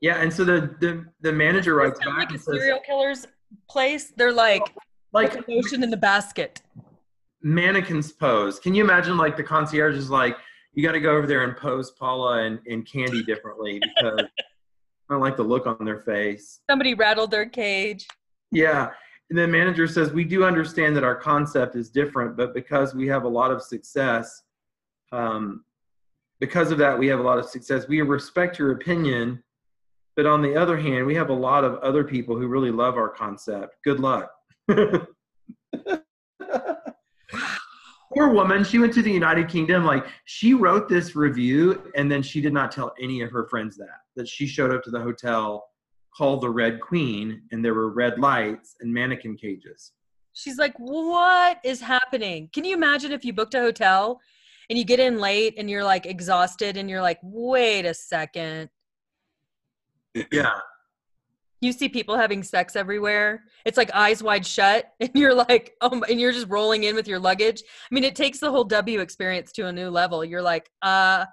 [0.00, 3.26] Yeah, and so the the, the manager writes back like a says, serial killer's
[3.68, 4.12] place.
[4.16, 4.62] They're like
[5.12, 6.60] like the ocean in the basket.
[7.42, 8.58] Mannequins pose.
[8.58, 10.36] Can you imagine like the concierge is like,
[10.74, 14.20] you got to go over there and pose Paula and, and Candy differently because
[15.10, 16.60] I don't like the look on their face.
[16.70, 18.06] Somebody rattled their cage.
[18.52, 18.90] Yeah,
[19.32, 23.06] and the manager says, We do understand that our concept is different, but because we
[23.08, 24.42] have a lot of success,
[25.10, 25.64] um,
[26.42, 27.86] because of that, we have a lot of success.
[27.86, 29.40] We respect your opinion,
[30.16, 32.96] but on the other hand, we have a lot of other people who really love
[32.96, 33.76] our concept.
[33.84, 34.28] Good luck.
[38.12, 39.84] Poor woman, she went to the United Kingdom.
[39.84, 43.76] Like, she wrote this review, and then she did not tell any of her friends
[43.76, 45.64] that, that she showed up to the hotel
[46.12, 49.92] called the Red Queen, and there were red lights and mannequin cages.
[50.32, 52.50] She's like, what is happening?
[52.52, 54.20] Can you imagine if you booked a hotel
[54.72, 58.70] and you get in late and you're like exhausted and you're like, wait a second.
[60.30, 60.60] Yeah.
[61.60, 63.44] You see people having sex everywhere.
[63.66, 66.94] It's like eyes wide shut, and you're like, oh, my, and you're just rolling in
[66.94, 67.62] with your luggage.
[67.62, 70.24] I mean, it takes the whole W experience to a new level.
[70.24, 71.26] You're like, uh,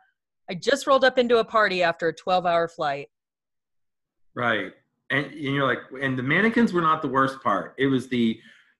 [0.49, 3.07] I just rolled up into a party after a 12 hour flight.
[4.35, 4.73] Right.
[5.11, 7.73] And, and you're like, and the mannequins were not the worst part.
[7.77, 8.37] It was the,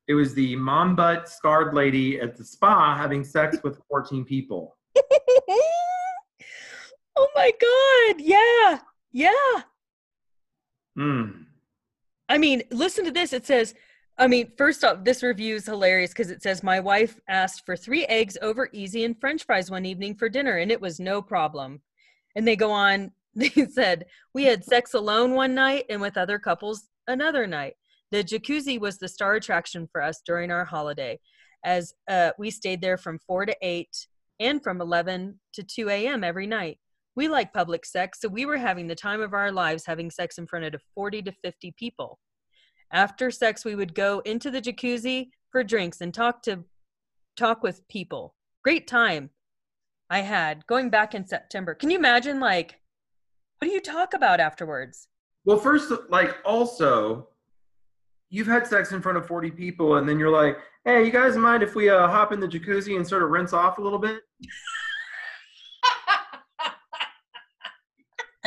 [0.10, 4.76] it was the mom butt scarred lady at the spa having sex with 14 people.
[7.16, 8.20] oh my god!
[8.20, 8.80] Yeah,
[9.12, 9.62] yeah.
[10.98, 11.46] Mm.
[12.28, 13.34] I mean, listen to this.
[13.34, 13.76] It says,
[14.18, 17.78] I mean, first off, this review is hilarious because it says my wife asked for
[17.78, 21.22] three eggs over easy and French fries one evening for dinner, and it was no
[21.22, 21.82] problem.
[22.36, 23.12] And they go on.
[23.36, 27.76] They said we had sex alone one night and with other couples another night.
[28.12, 31.20] The jacuzzi was the star attraction for us during our holiday,
[31.64, 34.08] as uh, we stayed there from 4 to 8
[34.40, 36.24] and from 11 to 2 a.m.
[36.24, 36.80] every night.
[37.16, 40.38] We like public sex, so we were having the time of our lives having sex
[40.38, 42.20] in front of 40 to 50 people.
[42.92, 46.64] After sex, we would go into the jacuzzi for drinks and talk to
[47.36, 48.36] talk with people.
[48.64, 49.30] Great time
[50.10, 51.76] I had going back in September.
[51.76, 52.80] Can you imagine like
[53.60, 55.10] what do you talk about afterwards?
[55.44, 57.28] Well, first, like, also,
[58.30, 61.36] you've had sex in front of 40 people, and then you're like, hey, you guys
[61.36, 64.00] mind if we uh, hop in the jacuzzi and sort of rinse off a little
[64.00, 64.22] bit?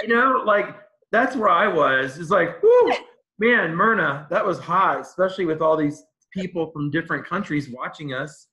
[0.02, 0.76] you know, like,
[1.10, 2.18] that's where I was.
[2.18, 2.92] It's like, whoo,
[3.38, 6.02] man, Myrna, that was hot, especially with all these
[6.32, 8.48] people from different countries watching us.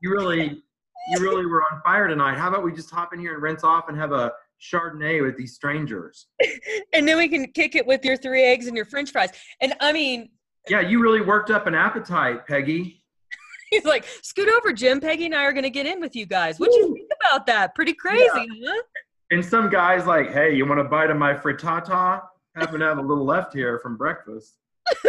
[0.00, 0.62] You really,
[1.10, 2.38] you really were on fire tonight.
[2.38, 5.36] How about we just hop in here and rinse off and have a Chardonnay with
[5.36, 6.28] these strangers?
[6.92, 9.30] and then we can kick it with your three eggs and your French fries.
[9.60, 10.30] And I mean,
[10.68, 13.02] Yeah, you really worked up an appetite, Peggy.
[13.70, 15.00] he's like, "Scoot over, Jim.
[15.00, 16.58] Peggy and I are gonna get in with you guys.
[16.58, 17.74] What do you think about that?
[17.74, 18.28] Pretty crazy,
[18.64, 18.82] huh?"
[19.30, 22.22] And some guys like, hey, you want a bite of my frittata?
[22.56, 24.54] Happen to have a little left here from breakfast.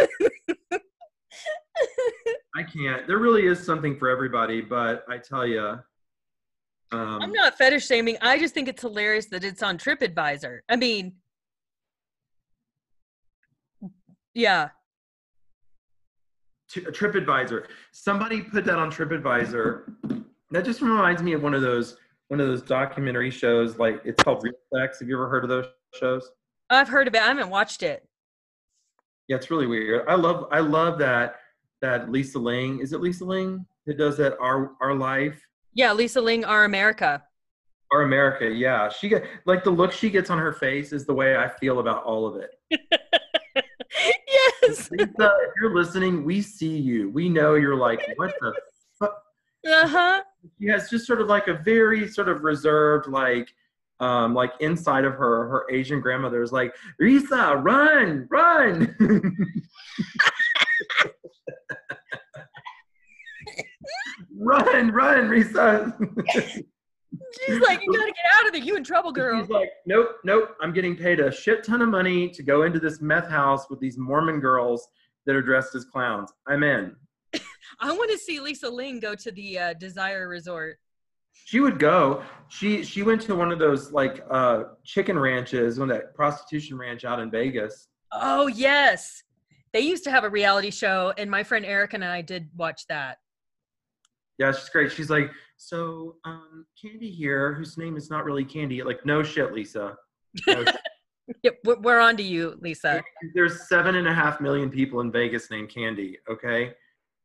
[2.54, 3.06] I can't.
[3.06, 5.78] There really is something for everybody, but I tell you,
[6.92, 8.18] um, I'm not fetish shaming.
[8.20, 10.58] I just think it's hilarious that it's on TripAdvisor.
[10.68, 11.14] I mean,
[14.34, 14.68] yeah.
[16.70, 17.66] T- TripAdvisor.
[17.92, 20.24] Somebody put that on TripAdvisor.
[20.52, 21.96] That just reminds me of one of those
[22.28, 23.78] one of those documentary shows.
[23.78, 25.00] Like it's called Real Sex.
[25.00, 25.66] Have you ever heard of those
[25.98, 26.30] shows?
[26.70, 27.22] I've heard of it.
[27.22, 28.06] I haven't watched it.
[29.26, 30.08] Yeah, it's really weird.
[30.08, 31.36] I love I love that
[31.82, 32.80] that Lisa Ling.
[32.80, 35.40] Is it Lisa Ling that does that Our Our Life?
[35.74, 37.22] Yeah, Lisa Ling, Our America.
[37.92, 38.88] Our America, yeah.
[38.88, 41.80] She get like the look she gets on her face is the way I feel
[41.80, 42.60] about all of it.
[44.70, 44.90] yes.
[44.90, 47.10] Lisa, if you're listening, we see you.
[47.10, 48.54] We know you're like, what the
[48.98, 49.22] fuck?
[49.66, 50.22] Uh huh.
[50.58, 53.52] She has just sort of like a very sort of reserved, like,
[54.00, 58.96] um, like inside of her, her Asian grandmother is like, Lisa, run, run.
[64.38, 65.92] run, run, Risa.
[67.46, 68.62] She's like, you gotta get out of there.
[68.62, 69.38] You in trouble, girl.
[69.38, 70.56] He's like, nope, nope.
[70.60, 73.80] I'm getting paid a shit ton of money to go into this meth house with
[73.80, 74.88] these Mormon girls
[75.26, 76.32] that are dressed as clowns.
[76.46, 76.94] I'm in.
[77.80, 80.78] I want to see Lisa Ling go to the uh, Desire Resort.
[81.32, 82.22] She would go.
[82.48, 86.76] She she went to one of those like uh, chicken ranches, one of that prostitution
[86.76, 87.88] ranch out in Vegas.
[88.12, 89.22] Oh yes,
[89.72, 92.86] they used to have a reality show, and my friend Eric and I did watch
[92.88, 93.18] that.
[94.40, 94.90] Yeah, she's great.
[94.90, 98.82] She's like, so um, Candy here, whose name is not really Candy.
[98.82, 99.94] Like, no shit, Lisa.
[100.46, 100.76] No shit.
[101.42, 103.02] Yep, we're- on to you, Lisa.
[103.34, 106.18] There's seven and a half million people in Vegas named Candy.
[106.28, 106.72] Okay,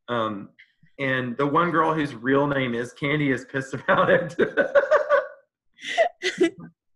[0.08, 0.50] um,
[0.98, 4.36] and the one girl whose real name is Candy is pissed about it.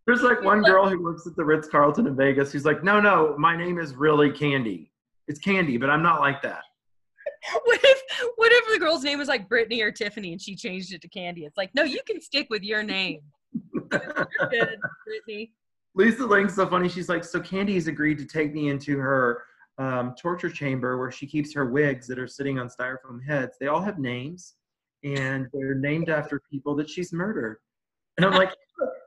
[0.06, 3.00] There's like one girl who works at the Ritz Carlton in Vegas who's like, no,
[3.00, 4.92] no, my name is really Candy.
[5.28, 6.62] It's Candy, but I'm not like that.
[7.64, 8.02] What if
[8.36, 11.08] what if the girl's name was like Brittany or Tiffany and she changed it to
[11.08, 11.44] Candy?
[11.44, 13.20] It's like, no, you can stick with your name.
[13.72, 13.82] You're
[14.50, 15.52] good, Brittany.
[15.94, 16.88] Lisa Lang's so funny.
[16.88, 19.42] She's like, so Candy's agreed to take me into her
[19.78, 23.56] um, torture chamber where she keeps her wigs that are sitting on styrofoam heads.
[23.58, 24.54] They all have names,
[25.02, 27.56] and they're named after people that she's murdered.
[28.16, 28.54] And I'm like,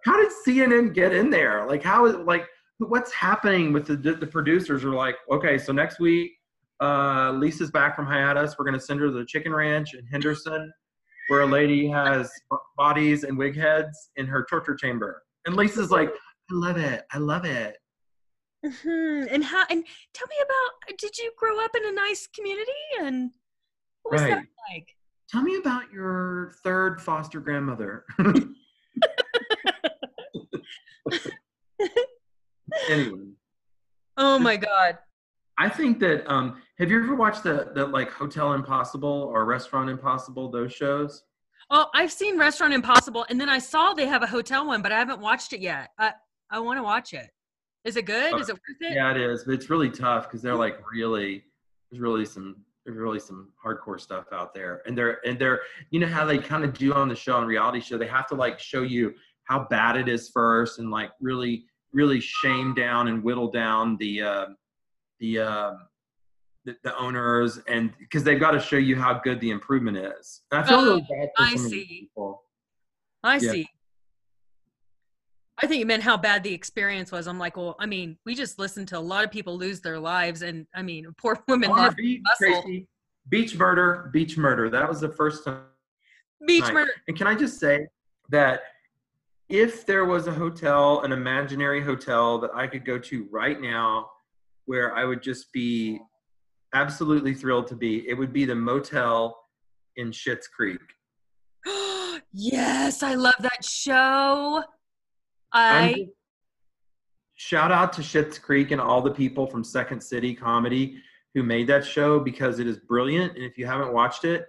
[0.03, 1.65] how did CNN get in there?
[1.67, 2.47] Like, how is like,
[2.79, 4.83] what's happening with the the producers?
[4.83, 6.31] Are like, okay, so next week,
[6.83, 8.55] uh, Lisa's back from hiatus.
[8.59, 10.71] We're gonna send her to the Chicken Ranch in Henderson,
[11.29, 15.23] where a lady has b- bodies and wig heads in her torture chamber.
[15.45, 17.03] And Lisa's like, I love it.
[17.11, 17.77] I love it.
[18.65, 19.27] Mhm.
[19.31, 19.65] And how?
[19.69, 20.97] And tell me about.
[20.97, 22.71] Did you grow up in a nice community?
[22.99, 23.31] And
[24.03, 24.45] what was that Right.
[24.71, 24.87] like?
[25.29, 28.05] Tell me about your third foster grandmother.
[32.89, 33.19] anyway,
[34.17, 34.97] Oh my God.
[35.57, 39.89] I think that um have you ever watched the the like Hotel Impossible or Restaurant
[39.89, 41.23] Impossible those shows?
[41.69, 44.91] Oh, I've seen Restaurant Impossible, and then I saw they have a hotel one, but
[44.91, 45.89] I haven't watched it yet.
[45.97, 46.13] I
[46.49, 47.29] I want to watch it.
[47.85, 48.39] Is it good?
[48.39, 48.93] Is it worth it?
[48.93, 51.43] Yeah, it is, but it's really tough because they're like really
[51.91, 54.81] there's really some there's really some hardcore stuff out there.
[54.85, 55.61] And they're and they're
[55.91, 58.27] you know how they kind of do on the show on reality show, they have
[58.27, 59.13] to like show you
[59.45, 64.21] how bad it is first and like really really shame down and whittle down the
[64.21, 64.45] uh,
[65.19, 65.79] the um
[66.65, 70.41] the, the owners and because they've got to show you how good the improvement is.
[70.51, 71.99] And I feel Oh, really bad for I some of these see.
[72.01, 72.43] people.
[73.23, 73.51] I Yeah.
[73.51, 73.67] see.
[75.61, 77.27] I think you meant how bad the experience was.
[77.27, 79.99] I'm like, well, I mean, we just listened to a lot of people lose their
[79.99, 82.21] lives, and I mean, poor women lost beach.
[82.37, 82.87] Tracy,
[83.29, 84.69] beach murder, beach murder.
[84.69, 85.61] That was the first time.
[86.47, 86.91] beach murder.
[87.07, 87.87] And can I just say
[88.29, 88.61] that
[89.47, 94.09] if there was a hotel, an imaginary hotel that I could go to right now
[94.65, 95.99] where I would just be
[96.73, 99.39] absolutely thrilled to be, it would be the motel
[99.95, 100.81] in Schitt's Creek.
[102.33, 104.63] yes, I love that show.
[105.53, 106.07] I
[107.35, 110.97] shout out to Schitt's Creek and all the people from Second City Comedy
[111.33, 113.35] who made that show because it is brilliant.
[113.35, 114.45] And if you haven't watched it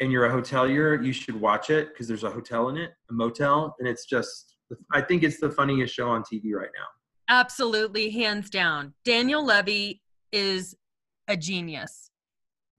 [0.00, 3.12] and you're a hotelier, you should watch it because there's a hotel in it, a
[3.12, 4.56] motel, and it's just
[4.92, 6.86] I think it's the funniest show on TV right now.
[7.28, 8.94] absolutely hands down.
[9.04, 10.00] Daniel Levy
[10.32, 10.76] is
[11.30, 12.10] a genius.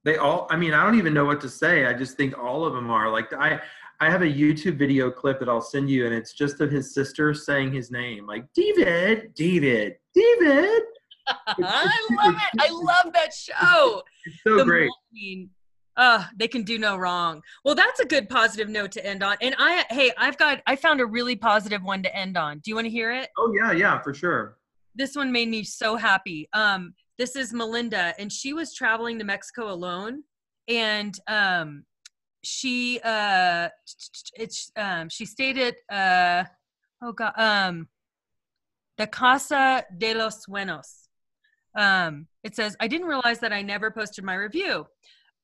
[0.03, 1.85] They all I mean, I don't even know what to say.
[1.85, 3.59] I just think all of them are like I
[3.99, 6.93] I have a YouTube video clip that I'll send you and it's just of his
[6.93, 10.81] sister saying his name like David, David, David.
[11.47, 12.61] I love it.
[12.61, 14.01] I love that show.
[14.25, 14.85] It's so The great.
[14.87, 15.49] mo- I mean,
[15.97, 17.41] uh, they can do no wrong.
[17.65, 19.35] Well, that's a good positive note to end on.
[19.41, 22.59] And I, hey, I've got, I found a really positive one to end on.
[22.59, 23.29] Do you want to hear it?
[23.37, 24.57] Oh yeah, yeah, for sure.
[24.95, 26.47] This one made me so happy.
[26.53, 30.23] Um, this is Melinda, and she was traveling to Mexico alone,
[30.67, 31.83] and um,
[32.43, 33.69] she, uh,
[34.33, 36.43] it's, um, she stayed at, uh,
[37.03, 37.87] oh god, um,
[38.97, 41.09] the Casa de los Sueños.
[41.77, 44.87] Um, it says, I didn't realize that I never posted my review.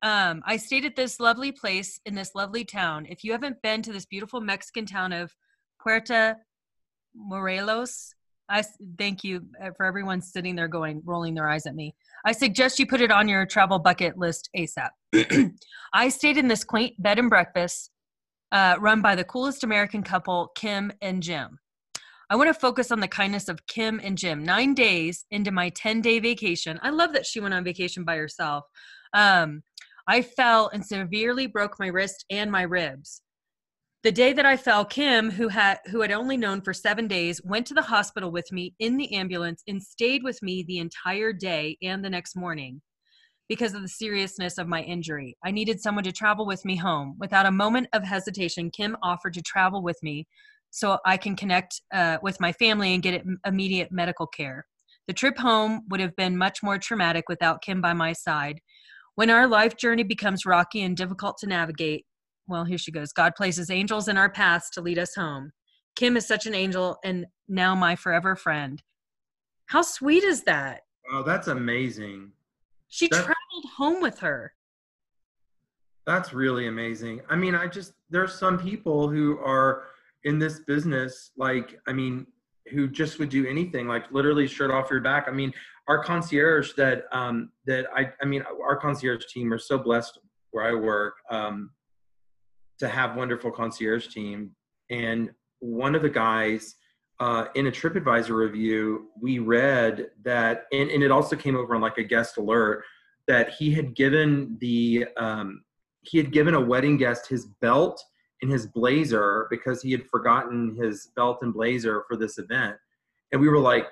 [0.02, 3.06] Um, I stayed at this lovely place in this lovely town.
[3.08, 5.36] If you haven't been to this beautiful Mexican town of
[5.80, 6.38] Puerto
[7.14, 8.16] Morelos,
[8.50, 8.64] I
[8.98, 11.95] thank you uh, for everyone sitting there going, rolling their eyes at me.
[12.26, 14.89] I suggest you put it on your travel bucket list ASAP.
[15.93, 17.91] I stayed in this quaint bed and breakfast
[18.52, 21.60] uh, run by the coolest American couple, Kim and Jim.
[22.30, 24.43] I want to focus on the kindness of Kim and Jim.
[24.43, 28.18] Nine days into my 10 day vacation, I love that she went on vacation by
[28.18, 28.66] herself.
[29.14, 29.64] Um,
[30.08, 33.22] I fell and severely broke my wrist and my ribs.
[34.04, 37.41] The day that I fell, Kim, who had who had only known for seven days,
[37.43, 41.34] went to the hospital with me in the ambulance and stayed with me the entire
[41.34, 42.82] day and the next morning
[43.50, 45.36] because of the seriousness of my injury.
[45.43, 47.16] I needed someone to travel with me home.
[47.20, 50.28] Without a moment of hesitation, Kim offered to travel with me
[50.70, 54.68] so I can connect uh, with my family and get immediate medical care.
[55.08, 58.60] The trip home would have been much more traumatic without Kim by my side.
[59.16, 62.06] When our life journey becomes rocky and difficult to navigate,
[62.48, 63.12] well, here she goes.
[63.12, 65.52] God places angels in our paths to lead us home.
[65.95, 68.82] Kim is such an angel and now my forever friend.
[69.68, 70.82] How sweet is that?
[71.12, 72.32] Oh, that's amazing.
[72.88, 74.54] She That- traveled home with her.
[76.06, 77.22] That's really amazing.
[77.30, 79.88] I mean, I just there's some people who are
[80.24, 82.26] in this business, like I mean,
[82.72, 85.26] who just would do anything, like literally shirt off your back.
[85.28, 85.52] I mean,
[85.89, 90.18] our concierge that um that I I mean, our concierge team are so blessed
[90.52, 91.72] where I work um
[92.80, 94.52] to have wonderful concierge team.
[94.90, 96.76] And one of the guys
[97.20, 101.82] uh, in a TripAdvisor review, we read that, and, and it also came over on
[101.82, 102.84] like a guest alert
[103.28, 105.64] that he had given the um,
[106.02, 108.02] he had given a wedding guest his belt
[108.42, 112.76] and his blazer because he had forgotten his belt and blazer for this event.
[113.32, 113.88] And we were like,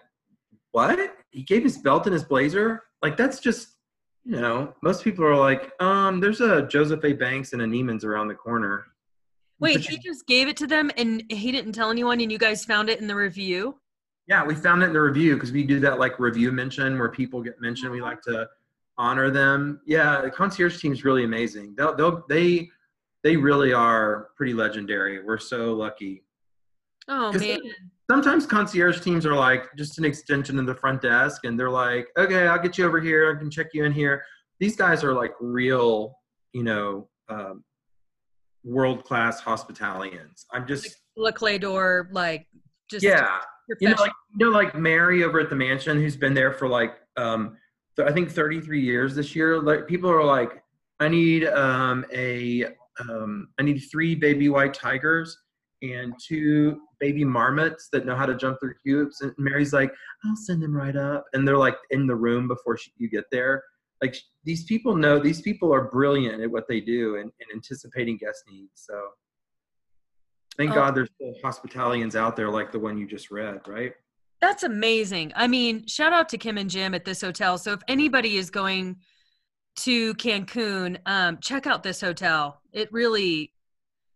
[0.72, 1.00] what?
[1.32, 2.84] He gave his belt and his blazer?
[3.02, 3.75] Like, that's just,
[4.26, 7.14] you know, most people are like, um, there's a Joseph A.
[7.14, 8.86] Banks and a Neiman's around the corner.
[9.60, 12.40] Wait, But he just gave it to them and he didn't tell anyone and you
[12.40, 13.76] guys found it in the review?
[14.28, 17.10] Yeah, we found it in the review because we do that like review mention where
[17.10, 17.92] people get mentioned.
[17.92, 18.50] We like to
[18.98, 19.80] honor them.
[19.86, 21.76] Yeah, the concierge team is really amazing.
[21.78, 22.70] They'll, they'll, they
[23.24, 25.24] they really are pretty legendary.
[25.24, 26.25] We're so lucky.
[27.08, 27.60] Oh man.
[28.10, 32.08] sometimes concierge teams are like just an extension of the front desk and they're like
[32.18, 33.36] okay i'll get you over here.
[33.36, 34.24] I can check you in here.
[34.60, 36.18] These guys are like real
[36.54, 37.64] you know um,
[38.64, 40.46] world class hospitalians.
[40.52, 42.48] I'm just Les Clefs d'Or, like
[42.90, 43.40] just yeah.
[43.80, 46.68] You know like you know like mary over at the mansion who's been there for
[46.68, 47.58] like um
[47.96, 49.60] th- i think 33 years this year.
[49.60, 50.64] Like people are like
[51.00, 52.66] i need um a
[53.10, 55.38] um i need three baby white tigers
[55.94, 59.22] and two baby marmots that know how to jump through hoops.
[59.22, 59.92] and mary's like
[60.26, 63.26] i'll send them right up and they're like in the room before she, you get
[63.32, 63.64] there
[64.02, 68.18] like these people know these people are brilliant at what they do and, and anticipating
[68.18, 69.00] guest needs so
[70.58, 70.76] thank Oh.
[70.76, 73.94] god there's still hospitalians out there like the one you just read right
[74.42, 75.32] That's amazing.
[75.36, 77.58] I mean, shout out to Kim and Jim at this hotel.
[77.58, 78.98] So if anybody is going
[79.78, 82.62] to Cancun, um, check out this hotel.
[82.72, 83.54] It really,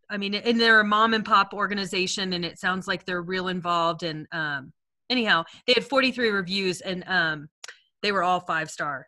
[0.09, 3.47] I mean, and they're a mom and pop organization, and it sounds like they're real
[3.47, 4.03] involved.
[4.03, 4.73] And um,
[5.09, 7.49] anyhow, they had 43 reviews, and um,
[8.01, 9.05] they were all five star.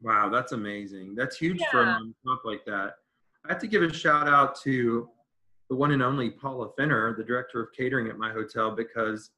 [0.00, 1.14] Wow, that's amazing.
[1.14, 1.92] That's huge for a Yeah.
[1.92, 2.94] mom and pop like that.
[3.44, 5.08] I have to give a shout out to
[5.68, 9.30] the one and only Paula Finner, the director of catering at my hotel, because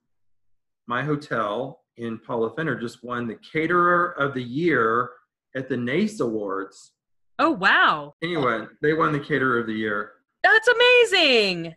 [0.86, 5.10] my hotel in Paula Finner just won the Caterer of the Year
[5.56, 6.92] at the NACE Awards.
[7.38, 8.14] Oh, wow.
[8.22, 10.12] Anyway, they won the Caterer of the Year.
[10.46, 11.74] That's amazing.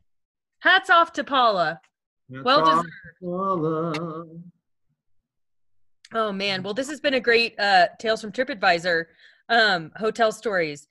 [0.60, 1.82] Hats off to Paula.
[2.30, 2.88] That's Well deserved.
[3.24, 4.26] Paula.
[6.14, 9.06] Oh man, well this has been a great uh Tales from TripAdvisor
[9.50, 10.88] um hotel stories.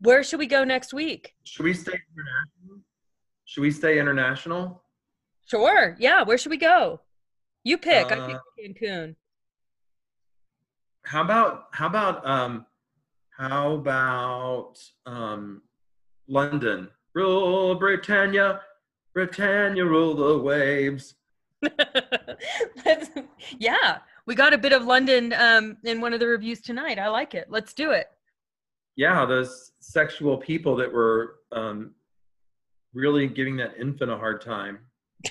[0.00, 1.34] Where should we go next week?
[1.44, 2.80] Should we stay international?
[3.44, 4.82] Should we stay international?
[5.46, 5.94] Sure.
[5.98, 7.00] Yeah, where should we go?
[7.62, 8.10] You pick.
[8.10, 9.16] I Uh, pick Cancun.
[11.04, 12.64] how about how about um
[13.36, 15.60] how about um
[16.28, 18.60] london rule britannia
[19.14, 21.14] britannia rule the waves
[23.58, 26.98] yeah, we got a bit of London um in one of the reviews tonight.
[26.98, 27.46] I like it.
[27.48, 28.06] Let's do it.
[28.96, 31.92] yeah those sexual people that were um
[32.94, 34.78] really giving that infant a hard time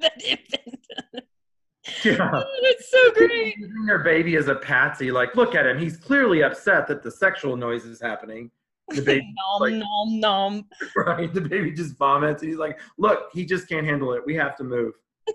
[0.00, 0.80] That infant.
[2.04, 3.56] yeah Oh, That's so great.
[3.58, 7.10] using their baby as a patsy like look at him he's clearly upset that the
[7.10, 8.50] sexual noise is happening
[8.94, 10.64] the baby nom like- nom nom.
[10.96, 14.34] right the baby just vomits and he's like look he just can't handle it we
[14.34, 14.92] have to move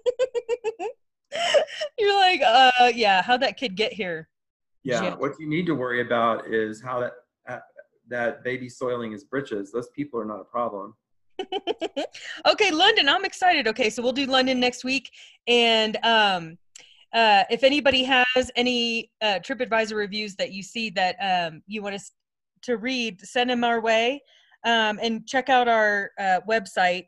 [1.99, 3.21] You're like, uh, yeah.
[3.21, 4.29] How'd that kid get here?
[4.83, 5.15] Yeah, Yeah.
[5.15, 7.11] what you need to worry about is how that
[7.47, 7.59] uh,
[8.07, 9.71] that baby soiling his britches.
[9.71, 10.95] Those people are not a problem.
[12.47, 13.09] okay, London.
[13.09, 13.67] I'm excited.
[13.67, 15.11] Okay, so we'll do London next week,
[15.47, 16.57] and um,
[17.13, 21.95] uh, if anybody has any uh, TripAdvisor reviews that you see that um, you want
[21.95, 22.11] us
[22.63, 24.21] to read, send them our way,
[24.65, 27.05] um, and check out our uh, website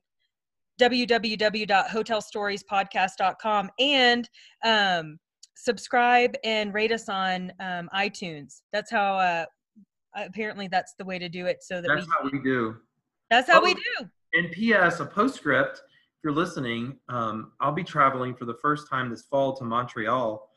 [0.79, 4.29] www.hotelstoriespodcast.com and
[4.63, 5.19] um,
[5.55, 8.61] subscribe and rate us on um, iTunes.
[8.71, 9.17] That's how.
[9.17, 9.45] Uh,
[10.15, 11.57] apparently, that's the way to do it.
[11.61, 12.11] So that That's we.
[12.11, 12.77] how we do.
[13.29, 13.75] That's how we Oh.
[13.99, 14.09] do.
[14.33, 14.99] And P.S.
[14.99, 15.77] A postscript.
[15.77, 20.49] If you're listening, um, I'll be traveling for the first time this fall to Montreal,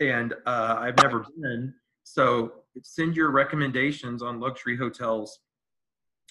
[0.00, 1.72] and uh, I've never been.
[2.02, 2.52] So
[2.82, 5.40] send your recommendations on luxury hotels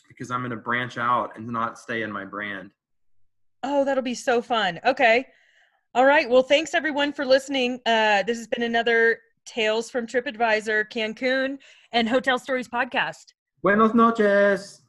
[0.08, 2.72] because I'm going to branch out and not stay in my brand.
[3.64, 4.80] Oh, that'll be so fun.
[4.86, 5.26] Okay.
[5.96, 6.30] All right.
[6.30, 7.80] Well, thanks everyone for listening.
[7.86, 11.58] Uh, this has been another Tales from TripAdvisor, Cancun,
[11.92, 13.34] and Hotel Stories podcast.
[13.64, 14.82] Buenos noches.